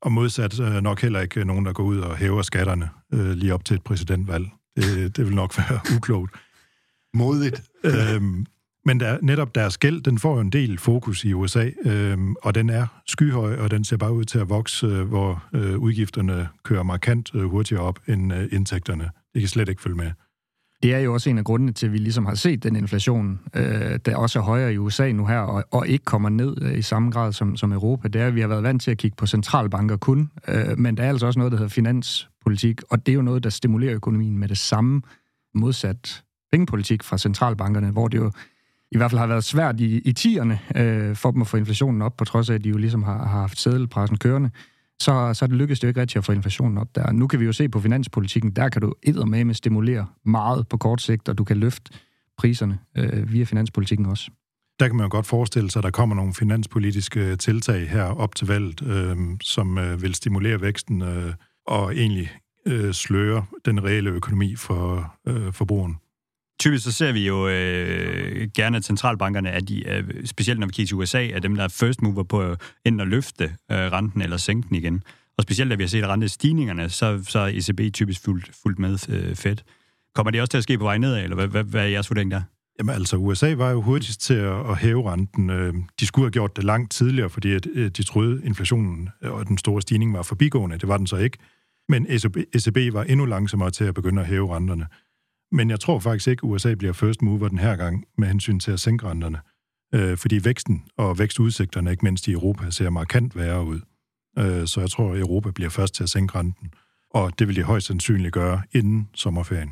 Og 0.01 0.12
modsat 0.12 0.59
øh, 0.59 0.81
nok 0.81 1.01
heller 1.01 1.19
ikke 1.19 1.45
nogen, 1.45 1.65
der 1.65 1.73
går 1.73 1.83
ud 1.83 1.99
og 1.99 2.17
hæver 2.17 2.41
skatterne 2.41 2.89
øh, 3.13 3.29
lige 3.29 3.53
op 3.53 3.65
til 3.65 3.75
et 3.75 3.83
præsidentvalg. 3.83 4.49
Det, 4.75 5.17
det 5.17 5.25
vil 5.25 5.36
nok 5.36 5.58
være 5.58 5.79
uklogt. 5.95 6.32
Modigt. 7.13 7.62
øhm, 7.84 8.45
men 8.86 8.99
der, 8.99 9.17
netop 9.21 9.55
deres 9.55 9.77
gæld, 9.77 10.01
den 10.01 10.19
får 10.19 10.36
jo 10.36 10.41
en 10.41 10.49
del 10.49 10.77
fokus 10.77 11.23
i 11.23 11.34
USA, 11.34 11.69
øh, 11.86 12.17
og 12.41 12.55
den 12.55 12.69
er 12.69 12.88
skyhøj, 13.08 13.55
og 13.55 13.71
den 13.71 13.84
ser 13.84 13.97
bare 13.97 14.13
ud 14.13 14.23
til 14.25 14.39
at 14.39 14.49
vokse, 14.49 14.88
øh, 14.88 15.01
hvor 15.01 15.43
øh, 15.53 15.77
udgifterne 15.77 16.49
kører 16.63 16.84
markant 16.84 17.32
øh, 17.36 17.43
hurtigere 17.43 17.84
op 17.84 17.99
end 18.08 18.34
øh, 18.34 18.47
indtægterne. 18.51 19.10
Det 19.34 19.41
kan 19.41 19.49
slet 19.49 19.69
ikke 19.69 19.82
følge 19.82 19.97
med. 19.97 20.12
Det 20.84 20.94
er 20.94 21.00
jo 21.00 21.13
også 21.13 21.30
en 21.30 21.38
af 21.38 21.44
grundene 21.44 21.72
til, 21.72 21.86
at 21.86 21.94
vi 21.94 21.98
ligesom 21.98 22.26
har 22.26 22.36
set 22.36 22.63
den 22.63 22.76
inflation, 22.76 23.39
øh, 23.56 24.00
der 24.06 24.15
også 24.15 24.39
er 24.39 24.44
højere 24.44 24.74
i 24.74 24.78
USA 24.78 25.12
nu 25.12 25.26
her, 25.26 25.39
og, 25.39 25.63
og 25.72 25.88
ikke 25.88 26.06
kommer 26.06 26.30
ned 26.30 26.62
øh, 26.62 26.78
i 26.78 26.82
samme 26.82 27.12
grad 27.12 27.34
som, 27.34 27.58
som 27.58 27.72
Europa. 27.72 28.08
Det 28.08 28.22
er, 28.22 28.28
at 28.28 28.36
vi 28.36 28.42
har 28.42 28.48
været 28.48 28.63
vant 28.63 28.82
til 28.82 28.92
at 28.92 28.98
kigge 28.98 29.15
på 29.15 29.26
centralbanker 29.26 29.98
kun, 29.98 30.32
øh, 30.48 30.78
men 30.78 30.98
der 30.98 31.04
er 31.04 31.10
altså 31.10 31.26
også 31.26 31.39
noget, 31.39 31.52
der 31.52 31.58
hedder 31.58 31.70
finanspolitik, 31.70 32.82
og 32.89 33.06
det 33.06 33.12
er 33.12 33.15
jo 33.15 33.22
noget, 33.22 33.44
der 33.44 33.50
stimulerer 33.50 33.96
økonomien 33.96 34.38
med 34.38 34.48
det 34.48 34.58
samme 34.58 35.02
modsat 35.56 36.24
pengepolitik 36.52 37.04
fra 37.04 37.18
centralbankerne, 37.18 37.92
hvor 37.92 38.08
det 38.08 38.18
jo 38.18 38.32
i 38.92 38.98
hvert 38.98 39.12
fald 39.12 39.20
har 39.20 39.28
været 39.28 39.44
svært 39.44 39.80
i, 39.80 40.00
i 40.00 40.13
tierne 40.13 40.60
øh, 40.76 41.15
for 41.15 41.32
dem 41.32 41.42
at 41.42 41.48
få 41.48 41.58
inflationen 41.58 42.02
op, 42.02 42.18
på 42.18 42.26
trods 42.26 42.50
af, 42.50 42.54
at 42.54 42.63
de 42.63 42.70
jo 42.70 42.78
ligesom 42.78 43.04
har, 43.04 43.18
har 43.18 43.39
haft 43.39 43.60
sædelpressen 43.60 44.18
kørende 44.18 44.50
så, 45.01 45.33
så 45.33 45.47
det 45.47 45.55
lykkedes 45.55 45.79
det 45.79 45.83
jo 45.83 45.88
ikke 45.88 46.01
rigtigt 46.01 46.17
at 46.17 46.25
få 46.25 46.31
inflationen 46.31 46.77
op 46.77 46.95
der. 46.95 47.12
Nu 47.12 47.27
kan 47.27 47.39
vi 47.39 47.45
jo 47.45 47.53
se 47.53 47.69
på 47.69 47.79
finanspolitikken, 47.79 48.51
der 48.51 48.69
kan 48.69 48.81
du 48.81 48.93
med 49.25 49.53
stimulere 49.53 50.07
meget 50.25 50.67
på 50.67 50.77
kort 50.77 51.01
sigt, 51.01 51.29
og 51.29 51.38
du 51.38 51.43
kan 51.43 51.57
løfte 51.57 51.91
priserne 52.38 52.79
øh, 52.97 53.33
via 53.33 53.43
finanspolitikken 53.43 54.05
også. 54.05 54.31
Der 54.79 54.88
kan 54.88 54.95
man 54.95 55.05
jo 55.05 55.09
godt 55.12 55.25
forestille 55.25 55.71
sig, 55.71 55.79
at 55.79 55.83
der 55.83 55.91
kommer 55.91 56.15
nogle 56.15 56.33
finanspolitiske 56.33 57.19
øh, 57.19 57.38
tiltag 57.38 57.89
her 57.89 58.03
op 58.03 58.35
til 58.35 58.47
valget, 58.47 58.81
øh, 58.81 59.17
som 59.41 59.77
øh, 59.77 60.01
vil 60.01 60.15
stimulere 60.15 60.62
væksten 60.62 61.01
øh, 61.01 61.33
og 61.67 61.95
egentlig 61.95 62.31
øh, 62.65 62.93
sløre 62.93 63.45
den 63.65 63.83
reelle 63.83 64.09
økonomi 64.09 64.55
for 64.55 65.15
øh, 65.27 65.53
forbrugeren. 65.53 65.97
Typisk 66.60 66.84
så 66.84 66.91
ser 66.91 67.12
vi 67.12 67.28
jo 67.28 67.48
øh, 67.48 68.48
gerne, 68.56 68.78
at 68.78 68.86
centralbankerne, 68.86 69.50
er 69.50 69.60
de, 69.60 69.89
øh, 69.89 70.26
specielt 70.26 70.60
når 70.60 70.67
vi 70.67 70.72
kigger 70.72 70.88
til 70.88 70.98
USA, 70.98 71.28
er 71.28 71.39
dem, 71.39 71.56
der 71.56 71.63
er 71.63 71.67
first 71.67 72.02
mover 72.02 72.24
på 72.24 72.43
øh, 72.43 72.58
enten 72.86 73.00
at 73.00 73.08
løfte 73.08 73.43
øh, 73.43 73.78
renten 73.78 74.22
eller 74.22 74.38
sænke 74.38 74.67
den 74.67 74.76
igen. 74.76 75.04
Og 75.38 75.43
specielt, 75.43 75.72
da 75.72 75.76
vi 75.76 75.84
har 75.84 75.88
set 75.88 76.06
rentestigningerne, 76.06 76.89
så, 76.89 77.24
så 77.28 77.39
er 77.39 77.48
ECB 77.48 77.93
typisk 77.93 78.24
fuldt, 78.24 78.52
fuldt 78.63 78.80
med 78.80 79.10
øh, 79.10 79.36
fedt. 79.36 79.63
Kommer 80.15 80.32
det 80.32 80.41
også 80.41 80.52
til 80.52 80.58
at 80.58 80.63
ske 80.63 80.78
på 80.78 80.84
vej 80.84 80.98
nedad, 80.98 81.24
eller 81.24 81.36
hvad, 81.36 81.48
hvad, 81.48 81.63
hvad 81.63 81.82
er 81.82 81.88
jeres 81.88 82.10
vurdering 82.10 82.32
der? 82.32 82.41
Jamen 82.80 82.95
altså, 82.95 83.17
USA 83.17 83.54
var 83.56 83.72
jo 83.72 83.82
hurtigst 83.82 84.22
til 84.22 84.34
at, 84.34 84.69
at 84.69 84.78
hæve 84.78 85.12
renten. 85.12 85.50
Øh, 85.50 85.74
de 86.00 86.06
skulle 86.06 86.26
have 86.26 86.32
gjort 86.32 86.56
det 86.56 86.63
langt 86.63 86.91
tidligere, 86.91 87.30
fordi 87.30 87.54
at, 87.54 87.67
øh, 87.74 87.91
de 87.91 88.04
troede, 88.04 88.41
inflationen 88.45 89.10
og 89.22 89.48
den 89.48 89.58
store 89.58 89.82
stigning 89.82 90.13
var 90.13 90.22
forbigående. 90.22 90.78
Det 90.78 90.88
var 90.88 90.98
den 90.98 91.08
så 91.08 91.17
ikke. 91.17 91.38
Men 91.89 92.06
ECB, 92.10 92.38
ECB 92.38 92.93
var 92.93 93.04
endnu 93.04 93.26
langsommere 93.26 93.72
til 93.72 93.84
at 93.84 93.93
begynde 93.93 94.22
at 94.22 94.28
hæve 94.28 94.56
renterne. 94.56 94.88
Men 95.51 95.69
jeg 95.69 95.79
tror 95.79 95.99
faktisk 95.99 96.27
ikke, 96.27 96.41
at 96.43 96.49
USA 96.49 96.75
bliver 96.75 96.93
first 96.93 97.21
mover 97.21 97.47
den 97.47 97.59
her 97.59 97.75
gang 97.75 98.05
med 98.17 98.27
hensyn 98.27 98.59
til 98.59 98.71
at 98.71 98.79
sænke 98.79 99.07
renterne. 99.07 99.39
Øh, 99.93 100.17
fordi 100.17 100.43
væksten 100.43 100.83
og 100.97 101.19
vækstudsigterne, 101.19 101.91
ikke 101.91 102.05
mindst 102.05 102.27
i 102.27 102.31
Europa, 102.31 102.71
ser 102.71 102.89
markant 102.89 103.35
værre 103.35 103.65
ud. 103.65 103.79
Øh, 104.38 104.67
så 104.67 104.79
jeg 104.79 104.89
tror, 104.89 105.13
at 105.13 105.19
Europa 105.19 105.51
bliver 105.51 105.69
først 105.69 105.93
til 105.93 106.03
at 106.03 106.09
sænke 106.09 106.39
renten. 106.39 106.71
Og 107.12 107.39
det 107.39 107.47
vil 107.47 107.55
de 107.55 107.63
højst 107.63 107.88
sandsynligt 107.88 108.33
gøre 108.33 108.62
inden 108.71 109.09
sommerferien. 109.13 109.69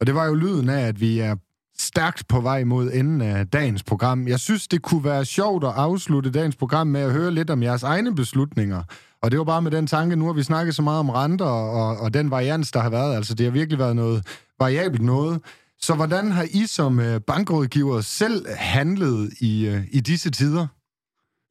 Og 0.00 0.06
det 0.06 0.14
var 0.14 0.26
jo 0.26 0.34
lyden 0.34 0.68
af, 0.68 0.88
at 0.88 1.00
vi 1.00 1.18
er 1.18 1.36
stærkt 1.78 2.28
på 2.28 2.40
vej 2.40 2.64
mod 2.64 2.92
enden 2.92 3.20
af 3.20 3.48
dagens 3.48 3.82
program. 3.82 4.28
Jeg 4.28 4.40
synes, 4.40 4.68
det 4.68 4.82
kunne 4.82 5.04
være 5.04 5.24
sjovt 5.24 5.64
at 5.64 5.72
afslutte 5.76 6.30
dagens 6.30 6.56
program 6.56 6.86
med 6.86 7.00
at 7.00 7.12
høre 7.12 7.30
lidt 7.30 7.50
om 7.50 7.62
jeres 7.62 7.82
egne 7.82 8.14
beslutninger. 8.14 8.82
Og 9.22 9.30
det 9.30 9.38
var 9.38 9.44
bare 9.44 9.62
med 9.62 9.70
den 9.70 9.86
tanke, 9.86 10.16
nu 10.16 10.26
har 10.26 10.32
vi 10.32 10.42
snakket 10.42 10.74
så 10.74 10.82
meget 10.82 11.00
om 11.00 11.10
renter 11.10 11.44
og, 11.44 11.96
og 11.96 12.14
den 12.14 12.30
varians, 12.30 12.72
der 12.72 12.80
har 12.80 12.90
været. 12.90 13.16
Altså, 13.16 13.34
det 13.34 13.46
har 13.46 13.50
virkelig 13.50 13.78
været 13.78 13.96
noget 13.96 14.26
variabelt 14.58 15.02
noget. 15.02 15.40
Så 15.80 15.94
hvordan 15.94 16.32
har 16.32 16.46
I 16.50 16.66
som 16.66 17.00
øh, 17.00 17.20
bankrådgiver 17.20 18.00
selv 18.00 18.46
handlet 18.56 19.32
i, 19.40 19.66
øh, 19.66 19.84
i 19.92 20.00
disse 20.00 20.30
tider? 20.30 20.66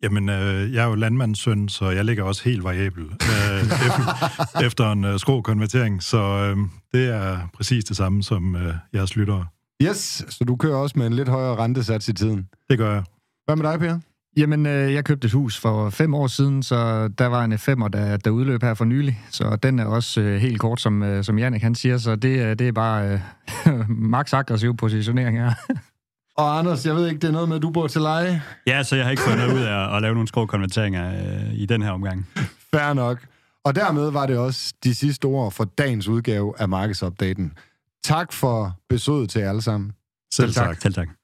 Jamen, 0.04 0.30
øh, 0.30 0.74
jeg 0.74 0.84
er 0.84 0.88
jo 0.88 0.96
landmandssøn, 0.96 1.70
så 1.70 1.90
jeg 1.90 2.06
ligger 2.06 2.24
også 2.24 2.44
helt 2.44 2.64
variabel 2.64 3.04
øh, 3.04 3.62
efter, 3.62 4.62
efter 4.68 4.92
en 4.92 5.06
øh, 5.06 5.20
skrokonvertering, 5.20 6.04
så 6.04 6.18
øh, 6.18 6.58
det 6.94 7.10
er 7.10 7.40
præcis 7.54 7.84
det 7.84 7.98
samme 7.98 8.24
som 8.24 8.56
øh, 8.56 8.74
jeres 8.94 9.16
lyttere. 9.16 9.46
Yes, 9.82 10.26
så 10.30 10.44
du 10.44 10.56
kører 10.56 10.76
også 10.76 11.00
med 11.00 11.08
en 11.08 11.14
lidt 11.14 11.30
højere 11.30 11.56
rentesats 11.56 12.08
i 12.08 12.14
tiden? 12.14 12.48
Det 12.70 12.78
gør 12.78 12.94
jeg. 12.94 13.04
Hvad 13.46 13.56
med 13.56 13.72
dig, 13.72 13.80
Per? 13.80 14.00
Jamen, 14.38 14.66
øh, 14.66 14.94
jeg 14.94 15.06
købte 15.06 15.26
et 15.26 15.32
hus 15.32 15.60
for 15.60 15.90
fem 15.90 16.14
år 16.14 16.28
siden, 16.28 16.64
så 16.64 17.08
der 17.08 17.26
var 17.26 17.44
en 17.44 17.58
femmer, 17.58 17.88
der, 17.88 18.18
der 18.18 18.30
udløb 18.30 18.64
her 18.64 18.74
for 18.74 18.86
nylig. 18.86 19.22
Så 19.32 19.56
den 19.64 19.80
er 19.80 19.86
også 19.86 20.22
øh, 20.22 20.42
helt 20.42 20.60
kort, 20.60 20.82
som, 20.82 21.04
øh, 21.04 21.24
som 21.24 21.40
Jannik 21.40 21.62
han 21.62 21.76
siger, 21.76 21.98
så 21.98 22.16
det, 22.16 22.60
det 22.60 22.68
er 22.68 22.72
bare 22.72 23.20
øh, 23.68 23.90
max 24.14 24.34
aggressiv 24.34 24.78
positionering 24.78 25.40
her. 25.40 25.52
Og 26.38 26.60
Anders, 26.60 26.86
jeg 26.86 26.96
ved 26.96 27.08
ikke, 27.08 27.20
det 27.20 27.28
er 27.28 27.32
noget 27.32 27.50
med, 27.50 27.56
at 27.56 27.62
du 27.62 27.70
bor 27.70 27.88
til 27.88 28.02
leje? 28.02 28.42
Ja, 28.68 28.84
så 28.84 28.96
jeg 28.96 29.06
har 29.06 29.12
ikke 29.12 29.24
fået 29.24 29.38
noget 29.38 29.54
ud 29.54 29.62
af 29.62 29.96
at 29.96 30.02
lave 30.02 30.14
nogle 30.14 30.28
skrogkonverteringer 30.28 31.10
øh, 31.10 31.54
i 31.54 31.66
den 31.66 31.82
her 31.82 31.92
omgang. 31.92 32.28
Fair 32.74 32.94
nok. 32.94 33.26
Og 33.64 33.76
dermed 33.76 34.12
var 34.12 34.26
det 34.26 34.38
også 34.38 34.74
de 34.84 34.96
sidste 34.96 35.26
ord 35.26 35.52
for 35.52 35.64
dagens 35.64 36.08
udgave 36.08 36.54
af 36.58 36.70
Markedsopdaten. 36.70 37.54
Tak 38.04 38.34
for 38.34 38.76
besøget 38.90 39.30
til 39.30 39.42
jer 39.42 39.50
alle 39.50 39.62
sammen. 39.62 39.92
Selv 40.34 40.54
tak. 40.54 40.82
Selv 40.82 40.94
tak. 40.94 41.17